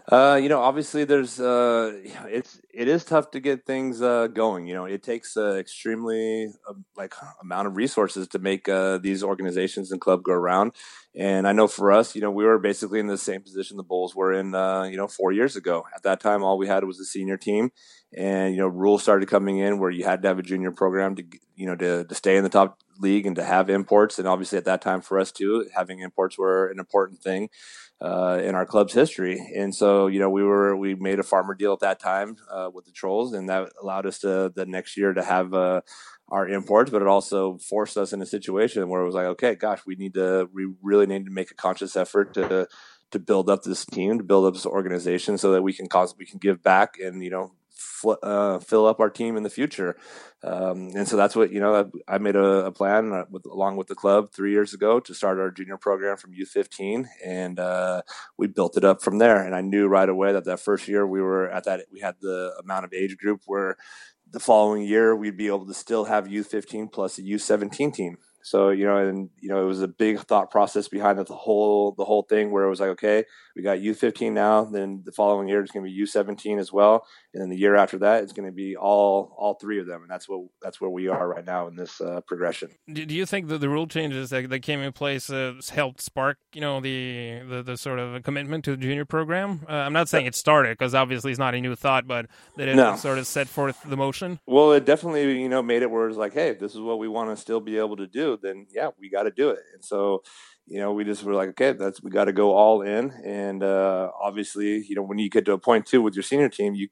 [0.10, 1.94] Uh, you know, obviously, there's uh,
[2.28, 4.68] it's it is tough to get things uh, going.
[4.68, 9.24] You know, it takes uh, extremely uh, like amount of resources to make uh, these
[9.24, 10.74] organizations and club go around.
[11.14, 13.84] And I know for us, you know, we were basically in the same position the
[13.84, 15.86] Bulls were in, uh, you know, four years ago.
[15.94, 17.72] At that time, all we had was a senior team,
[18.16, 21.16] and you know, rules started coming in where you had to have a junior program
[21.16, 21.24] to,
[21.56, 24.18] you know, to to stay in the top league and to have imports.
[24.18, 27.50] And obviously, at that time for us too, having imports were an important thing
[28.02, 29.54] uh, in our club's history.
[29.56, 32.70] And so, you know, we were we made a farmer deal at that time uh,
[32.74, 35.82] with the Trolls, and that allowed us to the next year to have uh,
[36.30, 36.90] our imports.
[36.90, 39.96] But it also forced us in a situation where it was like, okay, gosh, we
[39.96, 42.68] need to we really need to make a conscious effort to
[43.12, 46.16] to build up this team, to build up this organization, so that we can cause
[46.18, 49.50] we can give back and you know fl- uh, fill up our team in the
[49.50, 49.96] future.
[50.44, 51.92] Um, and so that's what you know.
[52.08, 55.00] I, I made a, a plan uh, with, along with the club three years ago
[55.00, 58.02] to start our junior program from U15, and uh,
[58.38, 59.44] we built it up from there.
[59.44, 62.16] And I knew right away that that first year we were at that we had
[62.22, 63.78] the amount of age group where
[64.32, 68.18] the following year we'd be able to still have U15 plus a U17 team.
[68.44, 71.92] So you know, and you know, it was a big thought process behind the whole
[71.94, 73.26] the whole thing, where it was like, okay,
[73.56, 77.06] we got U15 now, then the following year it's going to be U17 as well,
[77.34, 80.02] and then the year after that it's going to be all all three of them,
[80.02, 82.70] and that's what that's where we are right now in this uh, progression.
[82.92, 86.38] Do you think that the rule changes that, that came in place uh, helped spark,
[86.54, 89.66] you know, the, the, the sort of commitment to the junior program?
[89.70, 92.28] Uh, I'm not saying it started because obviously it's not a new thought, but
[92.58, 92.96] that it No.
[92.96, 94.40] sort of set forth the motion.
[94.46, 97.08] Well, it definitely you know made it where it's like, hey, this is what we
[97.08, 99.60] want to still be able to do, then yeah, we got to do it.
[99.74, 100.24] And so,
[100.68, 103.12] you know, we just were like, okay, that's we got to go all in.
[103.26, 106.50] And uh, obviously, you know, when you get to a point too with your senior
[106.50, 106.88] team, you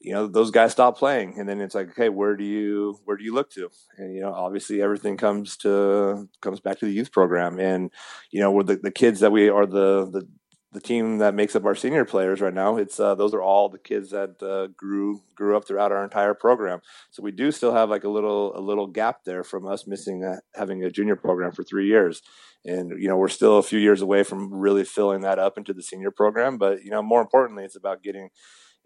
[0.00, 3.18] you know those guys stop playing, and then it's like, okay, where do you where
[3.18, 3.68] do you look to?
[3.98, 7.90] And you know, obviously, everything comes to comes back to the youth program, and
[8.30, 10.26] you know, with the, the kids that we are the the
[10.72, 13.68] the team that makes up our senior players right now it's uh, those are all
[13.68, 16.80] the kids that uh, grew grew up throughout our entire program.
[17.10, 20.24] So we do still have like a little a little gap there from us missing
[20.24, 22.22] uh, having a junior program for three years.
[22.64, 25.72] And you know we're still a few years away from really filling that up into
[25.72, 28.28] the senior program but you know more importantly it's about getting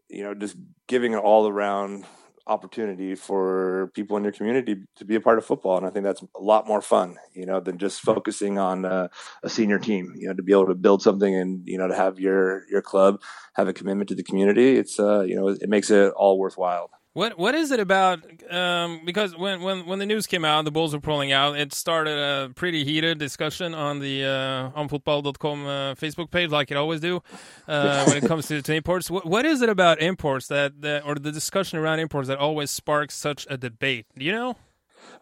[0.08, 2.04] you know just giving an all around
[2.46, 6.04] opportunity for people in your community to be a part of football and i think
[6.04, 9.08] that's a lot more fun you know than just focusing on uh,
[9.42, 11.94] a senior team you know to be able to build something and you know to
[11.94, 13.20] have your your club
[13.54, 14.76] have a commitment to the community.
[14.76, 18.24] It's uh you know it makes it all worthwhile What what is it about?
[18.50, 21.56] Um, because when, when when the news came out, the Bulls were pulling out.
[21.56, 26.72] It started a pretty heated discussion on the uh, on football.com uh, Facebook page, like
[26.72, 27.22] it always do,
[27.68, 29.12] uh, when it comes to, to imports.
[29.12, 32.72] What, what is it about imports that, that or the discussion around imports that always
[32.72, 34.06] sparks such a debate?
[34.16, 34.56] You know?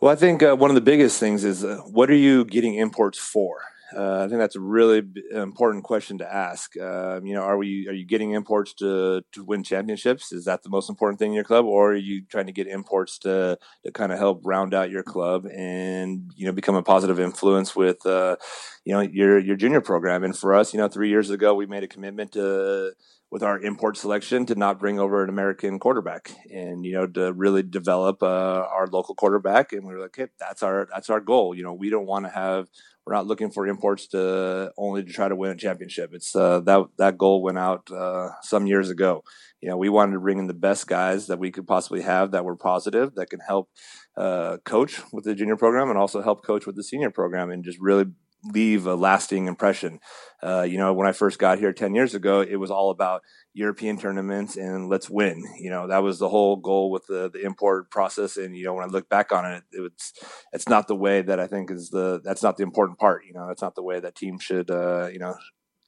[0.01, 2.75] Well, I think uh, one of the biggest things is uh, what are you getting
[2.75, 3.61] imports for?
[3.97, 5.03] Uh, I think that's a really
[5.33, 6.79] important question to ask.
[6.79, 10.33] Um, you know, are we are you getting imports to to win championships?
[10.33, 12.67] Is that the most important thing in your club, or are you trying to get
[12.67, 16.83] imports to to kind of help round out your club and you know become a
[16.83, 18.37] positive influence with uh,
[18.85, 20.25] you know your your junior program?
[20.25, 22.93] And for us, you know, three years ago we made a commitment to
[23.33, 27.33] with our import selection to not bring over an American quarterback and you know to
[27.33, 28.27] really develop uh,
[28.71, 31.73] our local quarterback and we were like hey, that's our that's our goal you know
[31.73, 32.69] we don't want to have
[33.05, 36.61] we're not looking for imports to only to try to win a championship it's uh,
[36.61, 39.23] that that goal went out uh, some years ago
[39.61, 42.31] you know we wanted to bring in the best guys that we could possibly have
[42.31, 43.69] that were positive that can help
[44.17, 47.65] uh, coach with the junior program and also help coach with the senior program and
[47.65, 48.07] just really
[48.45, 50.01] leave a lasting impression.
[50.43, 53.23] Uh, you know, when I first got here 10 years ago, it was all about
[53.55, 55.45] European tournaments and let's win.
[55.59, 58.37] You know, that was the whole goal with the, the import process.
[58.37, 60.13] And, you know, when I look back on it, it was,
[60.53, 63.23] it's not the way that I think is the, that's not the important part.
[63.25, 65.37] You know, that's not the way that teams should, uh, you know,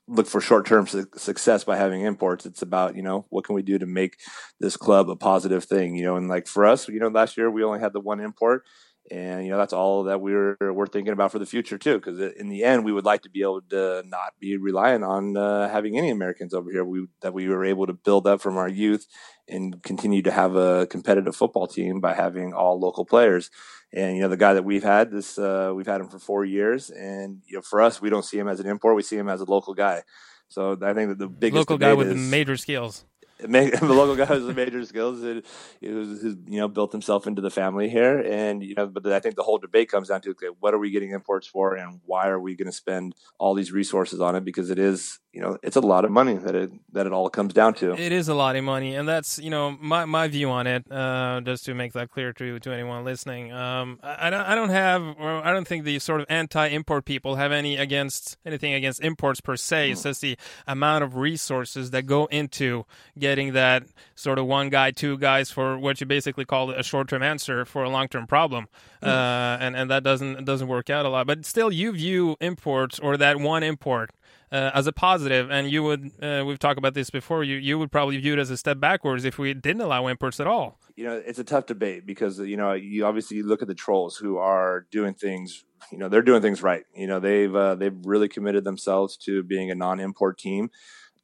[0.07, 2.47] look for short-term su- success by having imports.
[2.47, 4.19] It's about, you know, what can we do to make
[4.61, 7.51] this club a positive thing, you know, and like for us, you know, last year
[7.51, 8.64] we only had the one import
[9.11, 12.19] and you know that's all that we're we're thinking about for the future too because
[12.37, 15.69] in the end we would like to be able to not be reliant on uh,
[15.69, 16.85] having any americans over here.
[16.85, 19.07] We that we were able to build up from our youth
[19.47, 23.51] and continue to have a competitive football team by having all local players.
[23.93, 26.45] And you know the guy that we've had this uh, we've had him for four
[26.45, 29.17] years and you know for us we don't see him as an import we see
[29.17, 30.03] him as a local guy.
[30.49, 33.05] So i think that the biggest Local guy with is, major skills.
[33.42, 35.23] Ma- the local guy has the major skills.
[35.23, 35.44] It,
[35.81, 39.07] it was, his, you know, built himself into the family here, and you know, but
[39.07, 41.75] I think the whole debate comes down to okay, what are we getting imports for,
[41.75, 44.44] and why are we going to spend all these resources on it?
[44.44, 47.29] Because it is, you know, it's a lot of money that it that it all
[47.29, 47.92] comes down to.
[47.94, 50.90] It is a lot of money, and that's you know my, my view on it.
[50.90, 54.55] Uh, just to make that clear to to anyone listening, um, I, I don't I
[54.55, 58.75] don't have or I don't think the sort of anti-import people have any against anything
[58.75, 59.90] against imports per se.
[59.90, 62.87] It's just the amount of resources that go into
[63.18, 63.83] getting that
[64.14, 67.83] sort of one guy, two guys for what you basically call a short-term answer for
[67.83, 68.68] a long-term problem,
[69.03, 71.27] uh, and and that doesn't doesn't work out a lot.
[71.27, 74.11] But still, you view imports or that one import
[74.55, 77.43] uh, as a positive, and you would uh, we've talked about this before.
[77.43, 80.38] You you would probably view it as a step backwards if we didn't allow imports
[80.38, 80.79] at all.
[80.97, 84.17] you know, it's a tough debate because you know you obviously look at the trolls
[84.17, 85.64] who are doing things.
[85.90, 86.85] You know, they're doing things right.
[86.95, 90.71] You know, they've uh, they've really committed themselves to being a non-import team.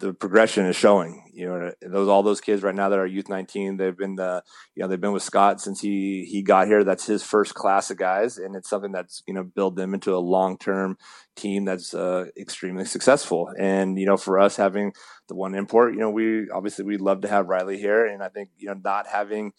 [0.00, 1.19] The progression is showing.
[1.40, 4.42] You know, those all those kids right now that are youth 19, they've been uh,
[4.74, 6.84] you know they've been with Scott since he he got here.
[6.84, 10.14] That's his first class of guys, and it's something that's you know build them into
[10.14, 10.98] a long-term
[11.36, 13.50] team that's uh, extremely successful.
[13.58, 14.92] And you know, for us having
[15.28, 18.28] the one import, you know, we obviously we'd love to have Riley here, and I
[18.28, 19.52] think you know not having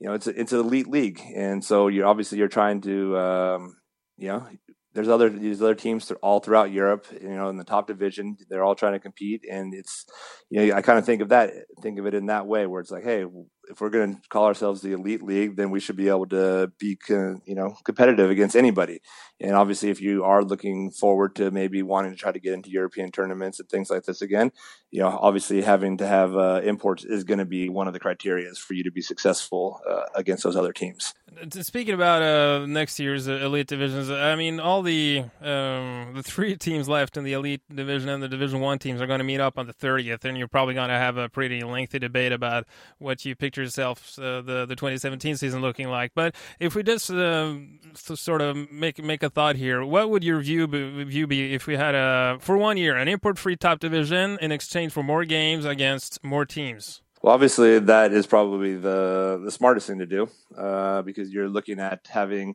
[0.00, 3.18] you know, it's a, it's an elite league, and so you're obviously you're trying to,
[3.18, 3.76] um,
[4.16, 4.46] you know,
[4.98, 8.64] there's other these other teams all throughout Europe, you know, in the top division, they're
[8.64, 10.04] all trying to compete, and it's,
[10.50, 12.80] you know, I kind of think of that, think of it in that way, where
[12.80, 13.24] it's like, hey,
[13.70, 16.72] if we're going to call ourselves the elite league, then we should be able to
[16.80, 18.98] be, you know, competitive against anybody.
[19.40, 22.70] And obviously, if you are looking forward to maybe wanting to try to get into
[22.70, 24.50] European tournaments and things like this again,
[24.90, 28.00] you know, obviously having to have uh, imports is going to be one of the
[28.00, 31.14] criteria for you to be successful uh, against those other teams.
[31.60, 36.88] Speaking about uh, next year's elite divisions, I mean, all the um, the three teams
[36.88, 39.58] left in the elite division and the Division One teams are going to meet up
[39.58, 42.64] on the 30th, and you're probably going to have a pretty lengthy debate about
[42.98, 46.12] what you picture yourself uh, the the 2017 season looking like.
[46.14, 47.56] But if we just uh,
[47.94, 51.66] sort of make make a thought here, what would your view be, view be if
[51.66, 55.24] we had a for one year an import free top division in exchange for more
[55.24, 57.02] games against more teams?
[57.22, 61.80] Well, obviously, that is probably the the smartest thing to do uh, because you're looking
[61.80, 62.54] at having,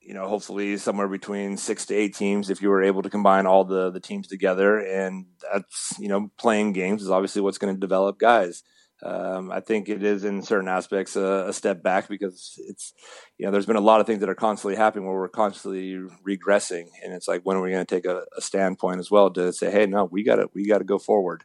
[0.00, 3.46] you know, hopefully somewhere between six to eight teams if you were able to combine
[3.46, 7.72] all the the teams together, and that's you know playing games is obviously what's going
[7.72, 8.64] to develop guys.
[9.02, 12.92] Um, I think it is in certain aspects a, a, step back because it's
[13.38, 15.94] you know there's been a lot of things that are constantly happening where we're constantly
[16.26, 19.30] regressing, and it's like when are we going to take a, a standpoint as well
[19.30, 21.44] to say, hey, no, we got to we got to go forward.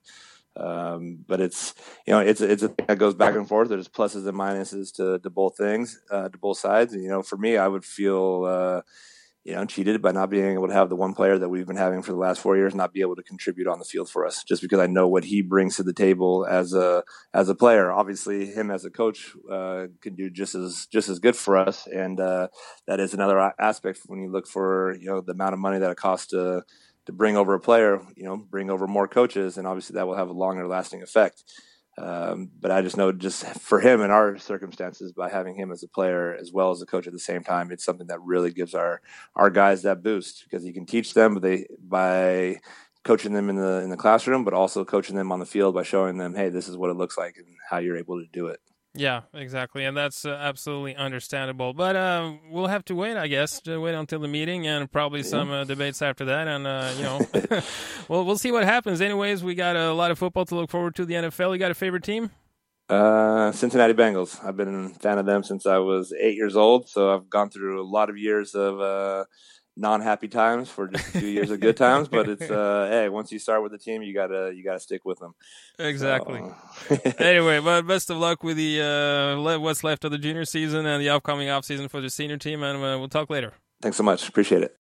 [0.58, 1.74] Um, but it's
[2.08, 3.70] you know it's it's a thing that goes back and forth.
[3.70, 6.94] There's pluses and minuses to, to both things, uh, to both sides.
[6.94, 8.82] And, you know, for me, I would feel uh,
[9.46, 11.76] you know cheated by not being able to have the one player that we've been
[11.78, 14.26] having for the last four years not be able to contribute on the field for
[14.26, 17.04] us, just because I know what he brings to the table as a
[17.34, 17.92] as a player.
[17.92, 21.88] Obviously, him as a coach uh, can do just as just as good for us,
[21.88, 22.48] and uh,
[22.88, 25.92] that is another aspect when you look for you know the amount of money that
[25.92, 26.64] it costs to
[27.06, 30.16] to bring over a player, you know, bring over more coaches, and obviously that will
[30.16, 31.44] have a longer lasting effect.
[31.98, 35.82] Um, but I just know, just for him in our circumstances, by having him as
[35.82, 38.52] a player as well as a coach at the same time, it's something that really
[38.52, 39.02] gives our
[39.36, 42.60] our guys that boost because he can teach them, but they by
[43.06, 45.84] coaching them in the in the classroom, but also coaching them on the field by
[45.84, 48.48] showing them, hey, this is what it looks like and how you're able to do
[48.48, 48.60] it.
[48.98, 51.74] Yeah, exactly, and that's uh, absolutely understandable.
[51.74, 55.22] But uh, we'll have to wait, I guess, to wait until the meeting and probably
[55.22, 57.20] some uh, debates after that, and uh, you know,
[58.08, 59.02] well, we'll see what happens.
[59.02, 61.06] Anyways, we got a lot of football to look forward to.
[61.06, 61.54] The NFL.
[61.54, 62.32] You got a favorite team?
[62.88, 64.44] Uh, Cincinnati Bengals.
[64.46, 67.50] I've been a fan of them since I was eight years old, so I've gone
[67.50, 69.26] through a lot of years of uh,
[69.78, 73.32] non-happy times for just a few years of good times but it's uh hey once
[73.32, 75.34] you start with the team you gotta you gotta stick with them.
[75.80, 76.42] Exactly.
[76.88, 76.98] So.
[77.20, 81.02] anyway but best of luck with the uh what's left of the junior season and
[81.02, 83.54] the upcoming off season for the senior team and uh, we'll talk later.
[83.82, 84.30] Thanks so much.
[84.30, 84.76] Appreciate it.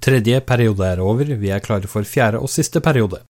[0.00, 3.22] Tredje periode er over, vi er klare for fjerde og siste periode.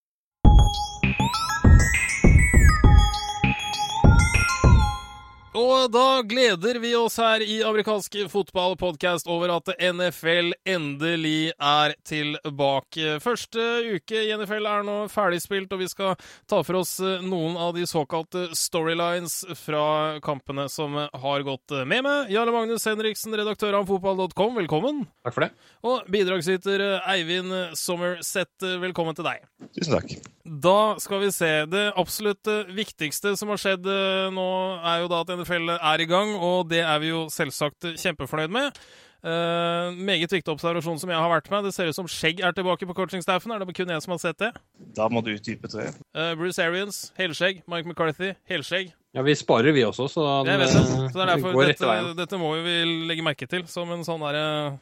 [5.55, 13.21] Og da gleder vi oss her i amerikansk fotballpodkast over at NFL endelig er tilbake.
[13.23, 13.63] Første
[13.95, 16.19] uke i NFL er nå ferdigspilt, og vi skal
[16.51, 22.35] ta for oss noen av de såkalte storylines fra kampene som har gått med meg.
[22.35, 25.05] Jarle Magnus Henriksen, redaktør av fotball.com, velkommen.
[25.23, 25.53] Takk for det.
[25.87, 29.47] Og bidragsyter Eivind Sommerseth, velkommen til deg.
[29.71, 30.19] Tusen takk.
[30.45, 31.51] Da skal vi se.
[31.73, 33.89] Det absolutt viktigste som har skjedd
[34.35, 34.49] nå,
[34.85, 38.53] er jo da at NFL er i gang, og det er vi jo selvsagt kjempefornøyd
[38.53, 38.85] med.
[39.25, 41.65] Uh, meget viktig observasjon som jeg har vært med.
[41.65, 43.55] Det ser ut som Skjegg er tilbake på coachingstaffen.
[43.55, 44.51] Er det kun jeg som har sett det?
[44.99, 45.87] Da må du utdype det.
[46.13, 47.63] Uh, Bruce Arians, helskjegg.
[47.65, 48.93] Mike McCarthy, helskjegg.
[49.17, 50.83] Ja, vi sparer vi også, så, den, det, så
[51.15, 54.75] det er derfor dette, dette, må vi legge merke til som en sånn derre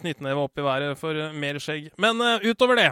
[0.00, 1.88] knyttneve opp i været for uh, mer skjegg.
[2.00, 2.88] Men uh, utover det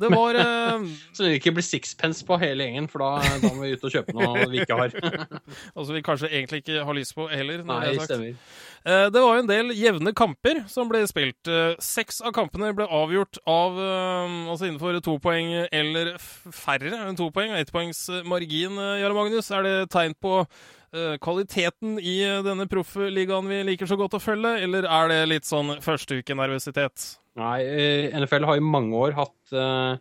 [0.00, 0.84] Det var uh,
[1.14, 3.94] Så det ikke blir sixpence på hele gjengen, for da, da må vi ut og
[3.94, 4.96] kjøpe noe vi ikke har.
[5.76, 7.64] altså vi kanskje egentlig ikke har lyst på heller.
[7.66, 8.36] Nei, det stemmer.
[8.82, 11.46] Det var jo en del jevne kamper som ble spilt.
[11.82, 17.54] Seks av kampene ble avgjort av altså innenfor to poeng eller færre enn to poeng.
[17.60, 19.52] Ettpoengs margin, Jarle Magnus.
[19.54, 24.22] Er det tegn på Eh, kvaliteten i eh, denne proffligaen vi liker så godt å
[24.22, 27.06] følge, eller er det litt sånn førsteukenervøsitet?
[27.40, 29.96] Nei, eh, NFL har i mange år hatt uh,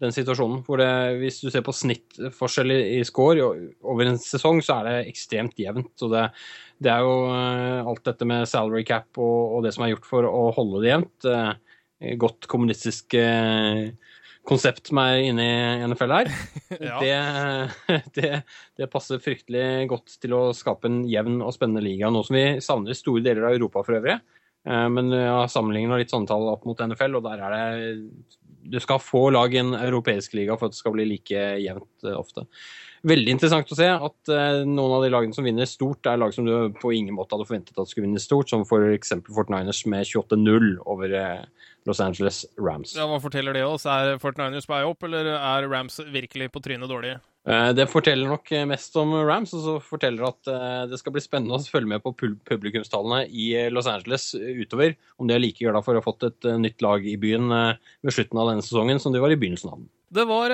[0.00, 0.88] den situasjonen hvor det,
[1.20, 3.44] hvis du ser på snittforskjell i, score
[3.84, 5.92] over en sesong, så er det ekstremt jevnt.
[6.00, 6.30] Så det,
[6.80, 10.08] det er jo uh, alt dette med salary cap og, og, det som er gjort
[10.08, 11.28] for å holde det jevnt.
[11.28, 13.12] Uh, godt kommunistisk
[14.50, 16.32] konsept er inne i NFL her.
[16.90, 16.98] ja.
[17.00, 18.32] det, det,
[18.76, 22.44] det, passer fryktelig godt til å skape en jevn og spennende liga, nå som vi
[22.64, 24.18] savner store deler av Europa for øvrig.
[24.68, 28.38] Eh, men jeg har sammenligna litt sånne tall opp mot NFL, og der er det
[28.70, 32.04] Du skal få lag i en europeisk liga for at det skal bli like jevnt
[32.04, 32.44] eh, ofte.
[33.08, 36.34] veldig interessant å se at uh, noen av de lagene som vinner stort, er lag
[36.36, 39.14] som du på ingen måte hadde forventet at skulle vinne stort, som f.eks.
[39.32, 41.14] Fort Niners med 28-0 over
[41.88, 42.94] Los Angeles Rams.
[42.98, 43.86] Ja, Hva forteller det oss?
[43.88, 47.16] Er 49ers på vei opp, eller er Rams virkelig på trynet dårlig?
[47.48, 50.50] Uh, det forteller nok mest om Rams, og så forteller at
[50.90, 54.98] det skal bli spennende å følge med på publikumstallene i Los Angeles utover.
[55.16, 58.12] Om de er like glad for å ha fått et nytt lag i byen ved
[58.12, 59.88] slutten av denne sesongen som de var i begynnelsen av den.
[60.10, 60.50] Det var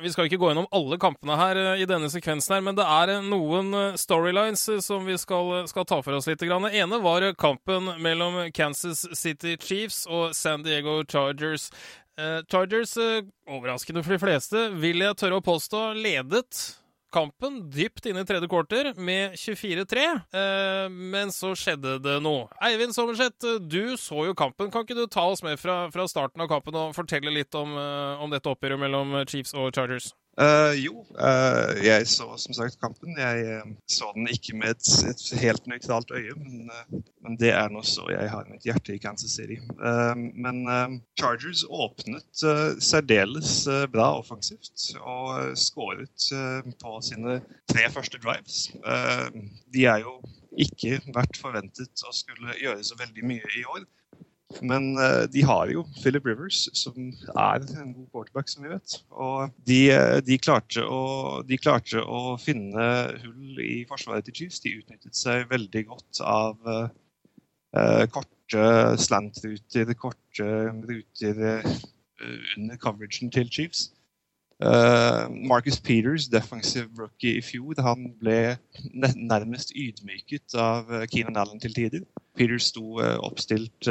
[0.00, 2.86] Vi skal ikke gå gjennom alle kampene her eh, i denne sekvensen, her, men det
[2.88, 6.40] er eh, noen eh, storylines som vi skal, skal ta for oss litt.
[6.40, 11.68] Det ene var kampen mellom Kansas City Chiefs og San Diego Chargers.
[12.46, 12.92] Chargers,
[13.50, 16.60] overraskende for de fleste, vil jeg tørre å påstå, ledet
[17.14, 22.48] kampen dypt inne i tredje quarter med 24-3, eh, men så skjedde det noe.
[22.64, 24.72] Eivind Sommerseth, du så jo kampen.
[24.74, 27.76] Kan ikke du ta oss med fra, fra starten av kampen og fortelle litt om,
[27.78, 30.12] eh, om dette oppgjøret mellom Chiefs og Chargers?
[30.34, 33.14] Uh, jo, uh, jeg så som sagt kampen.
[33.18, 36.70] Jeg uh, så den ikke med et, et helt nøytralt øye, men,
[37.22, 39.60] men, det er nå så jeg har mitt hjerte i Kansas City.
[40.34, 40.64] men
[41.18, 42.44] Chargers åpnet
[42.82, 46.28] særdeles bra offensivt og skåret
[46.82, 48.68] på sine tre første drives.
[49.74, 50.18] de er jo
[50.58, 53.86] ikke vært forventet å skulle gjøre så veldig mye i år.
[54.62, 58.96] Men uh, de har jo Philip Rivers, som er en god quarterback, som vi vet.
[59.10, 61.00] Og de, eh, de, klarte å,
[61.46, 62.86] de, klarte å, finne
[63.24, 64.60] hull i forsvaret til Chiefs.
[64.64, 68.64] De utnyttet seg veldig godt av uh, korte
[69.00, 70.48] slant-ruter, korte
[70.86, 71.42] ruter
[72.56, 73.88] under coveragen til Chiefs.
[74.62, 78.54] Uh, Marcus Peters, defensive rookie i fjor, han ble
[79.18, 82.04] nærmest ydmyket av Keenan Allen til tider.
[82.38, 83.88] Peters sto uh, oppstilt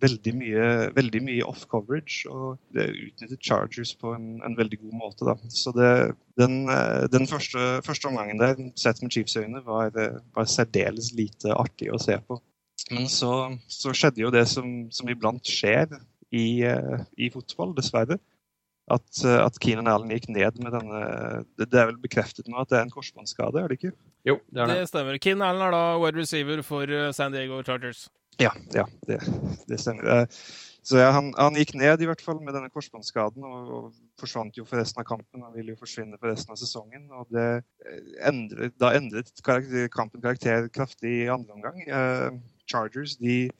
[0.00, 5.26] veldig mye, veldig mye off-coverage, og det utnyttet Chargers på en, en veldig god måte.
[5.28, 5.34] Da.
[5.52, 5.90] Så det,
[6.40, 6.62] den,
[7.12, 9.92] den første, første, omgangen der, sett med Chiefs-øyne, var,
[10.32, 12.40] var, særdeles lite artig å se på.
[12.88, 13.34] Men så,
[13.68, 15.92] så skjedde jo det som, som iblant skjer
[16.32, 18.16] i, i fotball, dessverre
[18.90, 21.02] at, eh, at Keenan Allen gikk ned med denne
[21.58, 23.92] det, det, er vel bekreftet nå at det er en korsbåndskade, er det ikke?
[24.26, 24.80] Jo, det er det.
[24.82, 25.20] Det stemmer.
[25.22, 28.08] Keenan Allen er da wide receiver for eh, San Diego Chargers.
[28.40, 29.20] Ja, ja det,
[29.68, 30.10] det stemmer.
[30.10, 30.42] Eh,
[30.82, 34.56] så ja, han, han, gikk ned i hvert fall med denne korsbåndskaden og, og, forsvant
[34.56, 35.44] jo for resten av kampen.
[35.44, 37.04] Han ville jo forsvinne for resten av sesongen.
[37.12, 37.62] og det
[38.26, 42.40] endret, Da endret karakter, kampen karakter kraftig i andre omgang.
[42.68, 43.50] Chargers de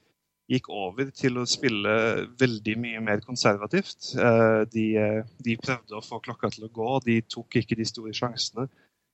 [0.50, 1.94] gikk over til å spille
[2.40, 4.12] veldig mye mer konservativt.
[4.18, 7.86] Eh, de, eh, de, prøvde å få klokka til å gå, de tok ikke de
[7.88, 8.66] store sjansene.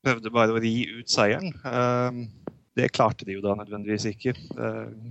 [0.06, 1.52] Prøvde bare å ri ut seieren.
[1.66, 4.34] Eh, det klarte de jo da nødvendigvis ikke.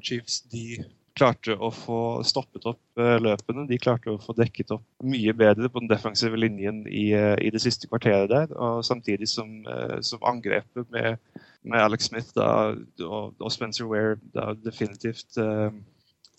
[0.06, 0.84] Chiefs de
[1.18, 3.64] klarte å få stoppet opp løpene.
[3.66, 7.64] De klarte å få dekket opp mye bedre på den defensive linjen i, i det
[7.64, 8.54] siste kvarteret der.
[8.54, 9.64] Og samtidig som,
[10.06, 11.18] som angrepet med,
[11.66, 15.42] med, Alex Smith da, og, og, Spencer Ware da definitivt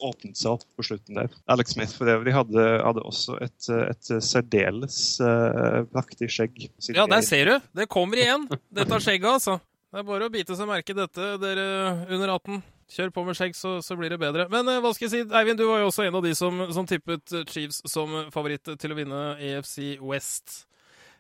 [0.05, 1.33] åpnet seg opp på slutten der.
[1.53, 6.67] Alex Smith for øvrig hadde, hadde også et, et særdeles uh, praktig skjegg.
[6.93, 7.55] Ja, der ser du!
[7.77, 9.59] Det kommer igjen, dette skjegget, altså.
[9.93, 11.67] Det er bare å bite seg merke dette, dere
[12.13, 12.63] under 18.
[12.97, 14.47] Kjør på med skjegg, så, så blir det bedre.
[14.53, 16.65] Men uh, hva skal jeg si, Eivind, du var jo også en av de som,
[16.75, 20.63] som tippet Chiefs som favoritt til å vinne EFC West.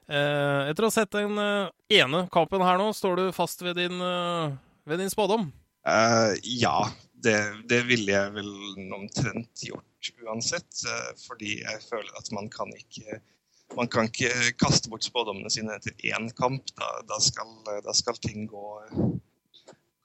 [0.06, 4.02] Uh, etter å ha sett den ene kampen her nå, står du fast ved din,
[4.86, 5.48] ved din spådom?
[6.42, 6.80] ja,
[7.26, 7.38] det,
[7.70, 8.52] det ville jeg vel
[8.96, 10.84] omtrent gjort uansett.
[10.86, 13.20] Eh, fordi jeg føler at man kan ikke
[13.74, 16.68] man kan ikke kaste bort spådommene sine etter én kamp.
[16.78, 17.48] Da, da, skal,
[17.84, 18.66] da skal, ting gå,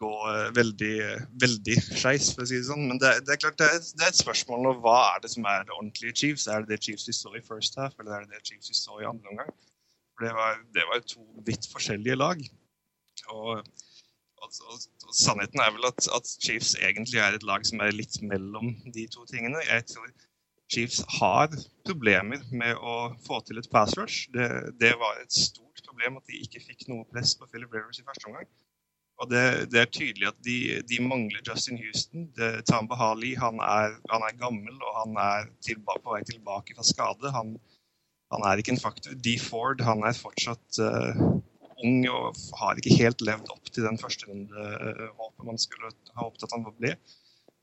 [0.01, 0.13] gå
[0.57, 0.95] veldig,
[1.43, 2.88] veldig skeis, for å si det sånn.
[2.89, 5.34] Men det, det er klart det er, det er, et spørsmål om hva er det
[5.36, 6.47] som er det ordentlige Chiefs.
[6.49, 8.80] Er det det Chiefs vi så i first half, eller er det det Chiefs vi
[8.80, 9.53] så i andre omgang?
[10.15, 10.59] For det var,
[10.89, 12.43] var to vidt forskjellige lag.
[13.32, 13.61] Og
[14.42, 18.74] og, sannheten er vel at, at, Chiefs egentlig er et lag som er litt mellom
[18.96, 19.62] de to tingene.
[19.68, 20.10] Jeg tror
[20.72, 21.52] Chiefs har
[21.88, 24.30] problemer med å få til et pass rush.
[24.34, 24.48] Det,
[24.82, 28.08] det var et stort problem at de ikke fikk noe press på Philip Rivers i
[28.08, 28.50] første omgang.
[29.22, 30.58] Og det, det, er tydelig at de,
[30.89, 32.26] de mangler Justin Houston.
[32.38, 36.74] Det, Tam Bahali han er, han er, gammel og han er tilba, på vei tilbake
[36.78, 37.30] fra skade.
[37.36, 37.54] Han,
[38.34, 39.14] han er ikke en faktor.
[39.14, 39.36] D.
[39.44, 41.22] Ford han er fortsatt uh,
[41.88, 46.47] ung og har ikke helt levd opp til den første førsterunde-håpet man skulle ha håpet
[46.47, 46.95] at han ville bli.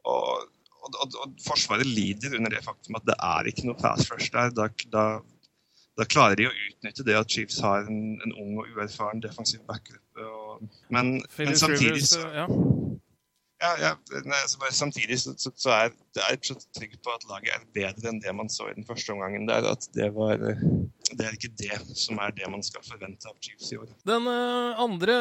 [0.08, 0.46] Og,
[0.82, 4.32] og, og, og, Forsvaret lider under det faktum at det er ikke noe fast rush
[4.34, 4.52] der.
[4.56, 5.04] Da, da,
[5.98, 9.64] da klarer de å utnytte det at Chiefs har en, en ung og uerfaren defensiv
[9.68, 10.32] backgruppe.
[10.94, 12.48] Men, men, samtidig så, ja.
[13.58, 13.88] Ja, ja,
[14.22, 18.20] nei, altså samtidig så, så, så, er jeg trygg på at laget er bedre enn
[18.22, 19.48] det man så i den første omgangen.
[19.50, 20.38] der, at Det var,
[21.16, 23.88] det er ikke det som er det man skal forvente av Chiefs i år.
[24.08, 25.16] Den uh, andre,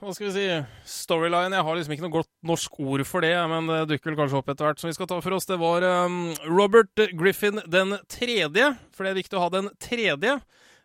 [0.00, 0.46] hva skal vi si,
[0.88, 4.20] storyline Jeg har liksom ikke noe godt norsk ord for det, men det dukker vel
[4.22, 5.48] kanskje opp etter hvert, som vi skal ta for oss.
[5.50, 10.38] Det var um, Robert Griffin den tredje, for det er viktig å ha den tredje.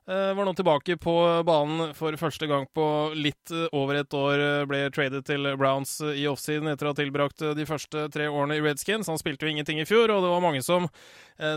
[0.06, 1.14] Uh, var nå tilbake på
[1.48, 2.86] banen for første gang på
[3.18, 4.44] litt over et år.
[4.70, 8.64] Ble tradet til Browns i offsiden etter å ha tilbrakt de første tre årene i
[8.64, 9.10] Redskins.
[9.10, 10.88] Han spilte jo ingenting i fjor, og det var mange som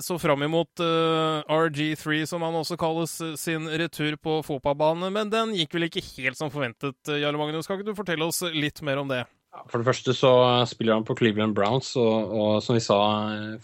[0.03, 5.13] så fram imot uh, RG3, som han også kalles, sin retur på fotballbanen.
[5.15, 7.69] Men den gikk vel ikke helt som forventet, Jarle Magnus.
[7.69, 9.27] Kan ikke du fortelle oss litt mer om det?
[9.69, 10.33] For det første så
[10.71, 12.99] spiller han på Cleveland Browns, og, og som vi sa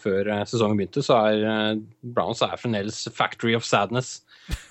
[0.01, 4.21] før sesongen begynte, så er Browns er fremdeles factory of sadness.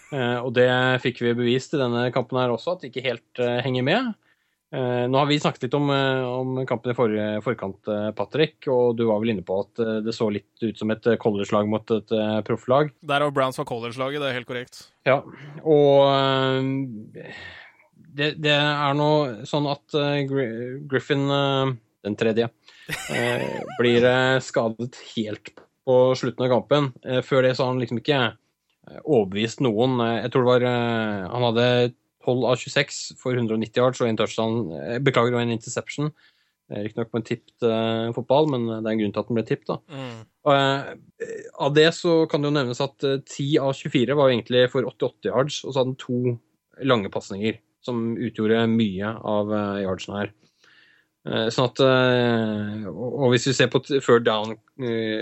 [0.46, 0.68] Og det
[1.02, 4.12] fikk vi bevist i denne kampen her også, at det ikke helt henger med.
[4.74, 7.16] Nå har vi snakket litt om, om kampen i for,
[7.46, 11.10] forkant, Patrick, og du var vel inne på at det så litt ut som et
[11.22, 12.14] college-lag mot et
[12.46, 12.94] profflag.
[13.06, 14.80] Derav Browns var college-laget, det er helt korrekt.
[15.10, 15.20] Ja,
[15.66, 16.06] og
[18.18, 19.10] det, det, er nå
[19.50, 19.98] sånn at
[20.30, 22.50] Griffin, den tredje,
[23.80, 24.08] blir
[24.44, 25.54] skadet helt
[25.84, 26.90] på slutten av kampen.
[27.28, 28.22] Før det så har han liksom ikke
[29.04, 29.98] overbevist noen.
[30.20, 31.68] Jeg tror det var eh, Han hadde
[32.24, 34.62] 12 av 26 for 190 yards og en touchdown.
[34.80, 36.14] Eh, beklager, var en interception.
[36.74, 39.44] Riktignok på en tippet uh, fotball, men det er en grunn til at den ble
[39.46, 39.82] tippet.
[39.92, 40.22] Mm.
[40.48, 41.28] Uh,
[41.68, 44.88] av det så kan det jo nevnes at uh, 10 av 24 var egentlig for
[44.88, 50.24] 88 yards, og så hadde han to lange pasninger, som utgjorde mye av uh, yardsene
[50.24, 50.34] her.
[51.24, 51.80] Sånn at,
[52.92, 54.58] og hvis vi ser på third down,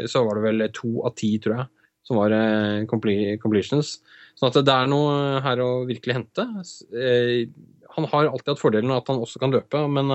[0.09, 1.68] så var det vel to av ti, tror jeg
[2.07, 3.99] som var eh, completions.
[4.36, 6.47] Sånn at det er noe her å virkelig hente.
[6.95, 7.45] Eh,
[7.95, 10.12] han har alltid hatt fordelen av at han også kan løpe, men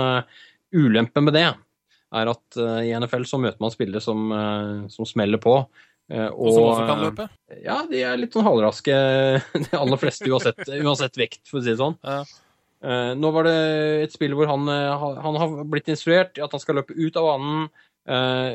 [0.75, 4.31] ulempen med det er at i NFL så møter man spillere som,
[4.89, 5.59] som smeller på.
[6.07, 7.25] Og, og, som også kan løpe?
[7.65, 8.99] Ja, de er litt sånn halvraske,
[9.65, 11.97] de aller fleste, uansett, uansett, vekt, for å si det sånn.
[12.07, 12.21] Ja.
[13.19, 13.57] nå var det
[14.05, 17.27] et spill hvor han, han har blitt instruert i at han skal løpe ut av
[17.33, 17.67] banen,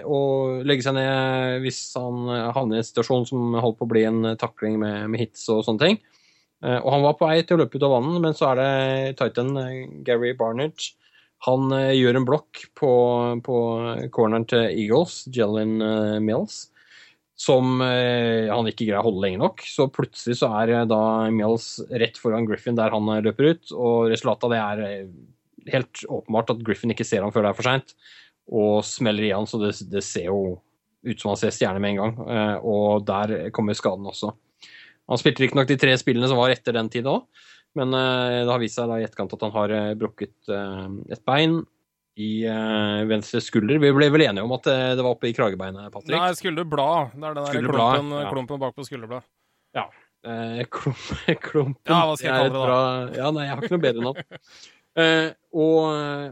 [0.07, 4.05] og legge seg ned hvis han havner i en situasjon som holdt på å bli
[4.07, 5.99] en takling med, med hits og sånne ting.
[6.61, 8.71] Og han var på vei til å løpe ut av banen, men så er det
[9.19, 9.51] Titan
[10.07, 10.93] Gary Barnage.
[11.43, 12.93] Han gjør en blokk på,
[13.43, 13.57] på
[14.15, 15.81] corneren til Eagles, Jellin
[16.23, 16.69] Mills,
[17.41, 19.63] som han ikke greier å holde lenge nok.
[19.65, 21.01] Så plutselig så er da
[21.33, 26.53] Mills rett foran Griffin der han løper ut, og resultatet av det er helt åpenbart
[26.53, 27.95] at Griffin ikke ser ham før det er for seint
[28.51, 30.59] og smeller i han, så det, det, ser jo
[31.07, 32.17] ut som han ser stjerne med en gang.
[32.25, 34.33] Eh, og der kommer skaden også.
[35.11, 37.25] Han spilte riktignok de tre spillene som var etter den tid òg,
[37.79, 41.23] men eh, det har vist seg da i etterkant at han har eh, brukket et
[41.27, 41.61] bein
[42.19, 42.43] i
[43.07, 43.79] venstre skulder.
[43.79, 46.11] Vi ble vel enige om at det var oppe i kragebeinet, Patrick?
[46.11, 47.13] Nei, skulderblad.
[47.15, 48.25] Det er den der klumpen, ja.
[48.33, 49.29] klumpen bak på skulderbladet.
[49.77, 49.85] Ja.
[50.21, 51.01] Eh, klump,
[51.47, 53.23] klumpen Ja, hva skal jeg kalle det, da?
[53.23, 54.23] Ja, nei, jeg har ikke noe bedre navn.
[54.99, 55.85] Eh, og,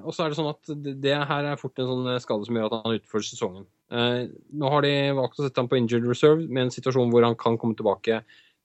[0.04, 2.66] og, så er det sånn at det, her er fort en sånn skade som gjør
[2.68, 3.64] at han er utenfor sesongen.
[3.96, 7.24] Eh, nå har de valgt å sette ham på injured reserve med en situasjon hvor
[7.24, 8.18] han kan komme tilbake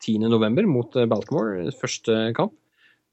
[0.02, 0.66] 10.11.
[0.66, 2.56] mot eh, Baltimore, første kamp.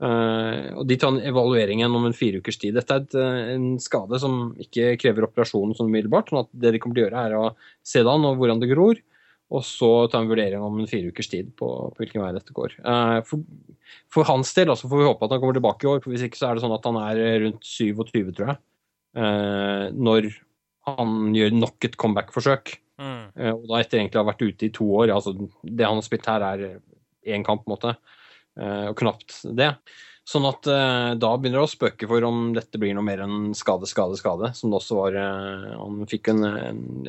[0.02, 2.74] Eh, og De tar en evaluering om en fire ukers tid.
[2.78, 6.30] Dette er et, eh, en skade som ikke krever operasjon sånn umiddelbart.
[6.30, 8.60] sånn at det de kommer til å gjøre, er å se det an og hvordan
[8.60, 8.98] det gror
[9.52, 12.54] og så ta en vurdering om en fire ukers tid på, på hvilken vei dette
[12.56, 12.72] går.
[12.88, 13.44] Uh, for,
[14.08, 16.24] for, hans del altså får vi håpe at han kommer tilbake i år, for hvis
[16.24, 18.62] ikke så er det sånn at han er rundt 27, tror jeg,
[19.92, 20.30] når
[20.88, 22.80] han gjør nok et comeback-forsøk.
[22.96, 23.26] Mm.
[23.58, 25.12] Og da etter egentlig å ha vært ute i to år.
[25.12, 27.94] altså Det han har spilt her, er én kamp, på en måte,
[28.60, 29.70] og knapt det.
[30.32, 33.56] Sånn at uh, da begynner det å spøke for om dette blir noe mer enn
[33.58, 34.52] skade, skade, skade.
[34.58, 36.44] Som det også var uh, Han fikk en,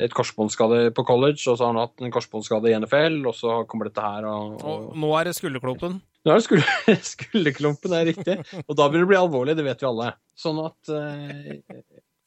[0.01, 3.61] et korsbåndskade på college, og så har han hatt en korsbåndskade i NFL, og så
[3.69, 4.89] kommer dette her og, og...
[4.91, 5.99] og nå er det skulderklumpen?
[6.23, 8.37] Nå er det skulder, skulderklumpen, det er riktig.
[8.65, 10.13] Og da begynner det å bli alvorlig, det vet vi alle.
[10.39, 11.81] Sånn at eh,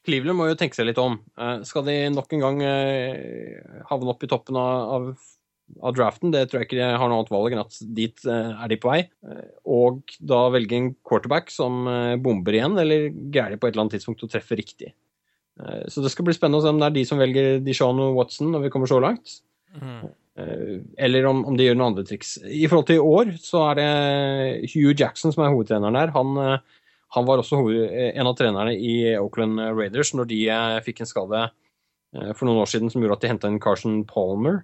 [0.07, 1.17] Cleveland må jo tenke seg litt om.
[1.67, 2.61] skal de nok en gang
[3.89, 5.09] havne opp i toppen av, av
[5.81, 6.31] av draften.
[6.33, 8.77] Det tror jeg ikke de har noe annet valg enn at dit eh, er de
[8.81, 9.01] på vei.
[9.27, 13.85] Eh, og da velge en quarterback som eh, bomber igjen, eller greier på et eller
[13.85, 14.93] annet tidspunkt å treffe riktig.
[15.89, 18.19] Så det skal bli spennende å se om det er de som velger Dishon og
[18.19, 19.39] Watson når vi kommer så langt.
[19.73, 20.03] Mm.
[21.01, 22.35] Eller om, om, de gjør noen andre triks.
[22.45, 23.87] I forhold til i år så er det
[24.75, 26.13] Hugh Jackson som er hovedtreneren der.
[26.13, 26.37] Han,
[27.17, 27.63] han var også
[27.97, 30.39] en av trenerne i Oakland Raiders når de
[30.85, 31.41] fikk en skade
[32.37, 34.61] for noen år siden som gjorde at de henta inn Carson Palmer.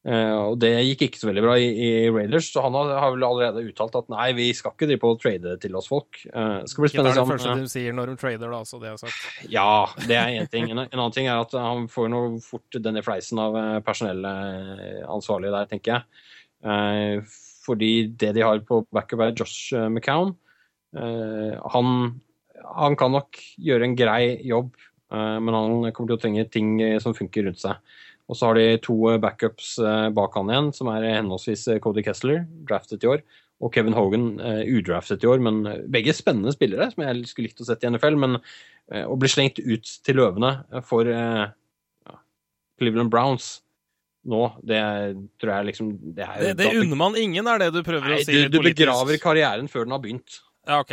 [0.00, 3.10] Uh, og Det gikk ikke så veldig bra i, i Raiders, så han har, har,
[3.12, 6.22] vel allerede uttalt at nei, vi skal ikke drive på og trade til oss folk.
[6.32, 7.12] Uh, skal bli spennende.
[7.12, 9.28] Det er det første du sier når du trader, da, så det er sagt.
[9.58, 9.74] Ja,
[10.08, 10.70] det er én ting.
[10.72, 15.70] En, en, annen ting er at han får noe fort denne fleisen av personellansvarlige der,
[15.74, 16.26] tenker jeg.
[16.64, 17.38] Uh,
[17.68, 20.32] fordi det de har på backup, er Josh McCown.
[20.96, 21.90] han,
[22.64, 24.72] han kan nok gjøre en grei jobb,
[25.12, 26.72] men han kommer til å trenge ting
[27.04, 27.76] som funker rundt seg.
[28.30, 29.74] Og så har de to backups
[30.14, 33.24] bak han igjen, som er henholdsvis Cody Kessler, draftet i år,
[33.58, 34.28] og Kevin Hogan,
[34.70, 35.42] udraftet i år.
[35.42, 38.20] Men begge spennende spillere som jeg skulle likt å sett i NFL.
[38.22, 38.38] Men
[39.02, 40.52] å bli slengt ut til løvene
[40.86, 41.10] for
[42.80, 43.56] Cleveland Browns
[44.28, 44.80] nå, det
[45.40, 48.18] tror jeg liksom Det, er, det, det unner man ingen, er det du prøver nei,
[48.20, 48.36] å si?
[48.36, 50.42] Du, du begraver karrieren før den har begynt.
[50.68, 50.92] Ja, ok.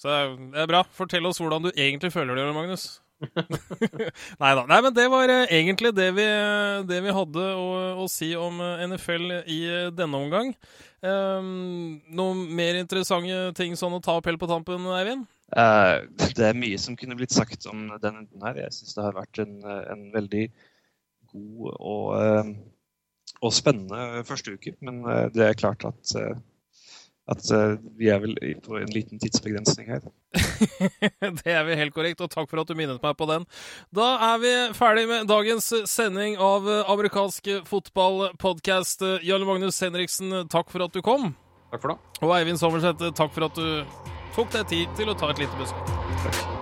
[0.00, 0.12] Så
[0.52, 0.82] det er bra.
[0.92, 2.84] Fortell oss hvordan du egentlig føler det, Magnus.
[4.40, 4.64] nei da.
[4.68, 6.24] Nei, men det var eh, egentlig det vi,
[6.88, 7.68] det vi hadde å,
[8.02, 10.52] å, si om eh, NFL i eh, denne omgang.
[11.04, 15.26] Um, noen mer interessante ting sånn å ta opp helt på tampen, Eivind?
[15.54, 18.62] Uh, det er mye som kunne blitt sagt om denne runden her.
[18.64, 20.46] Jeg syns det har vært en, en veldig
[21.34, 22.54] god og,
[23.42, 24.74] og, spennende første uke.
[24.84, 25.02] Men
[25.34, 26.14] det er klart at,
[27.26, 30.04] eh, at vi er vel på en liten tidsbegrensning her.
[31.40, 33.46] det er vi helt korrekt, og takk for at du minnet meg på den.
[33.94, 39.06] Da er vi ferdig med dagens sending av amerikansk fotballpodkast.
[39.24, 41.32] Jarle Magnus Henriksen, takk for at du kom.
[41.74, 41.98] Takk for det.
[42.22, 44.04] Og Eivind Sommerseth, takk for at du
[44.36, 45.96] tok deg tid til å ta et lite besøk.
[46.26, 46.53] Takk.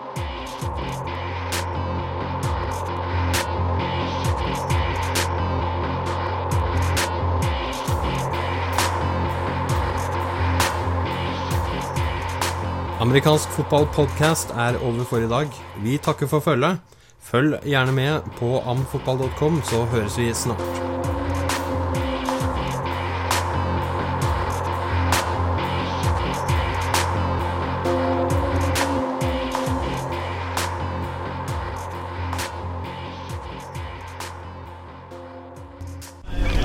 [13.02, 15.48] Amerikansk fotballpodkast er over for i dag.
[15.82, 16.78] Vi takker for følget.
[17.20, 20.62] Følg gjerne med på amfotball.com, så høres vi snart.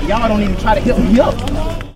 [0.08, 1.78] Y'all don't even try to help me up.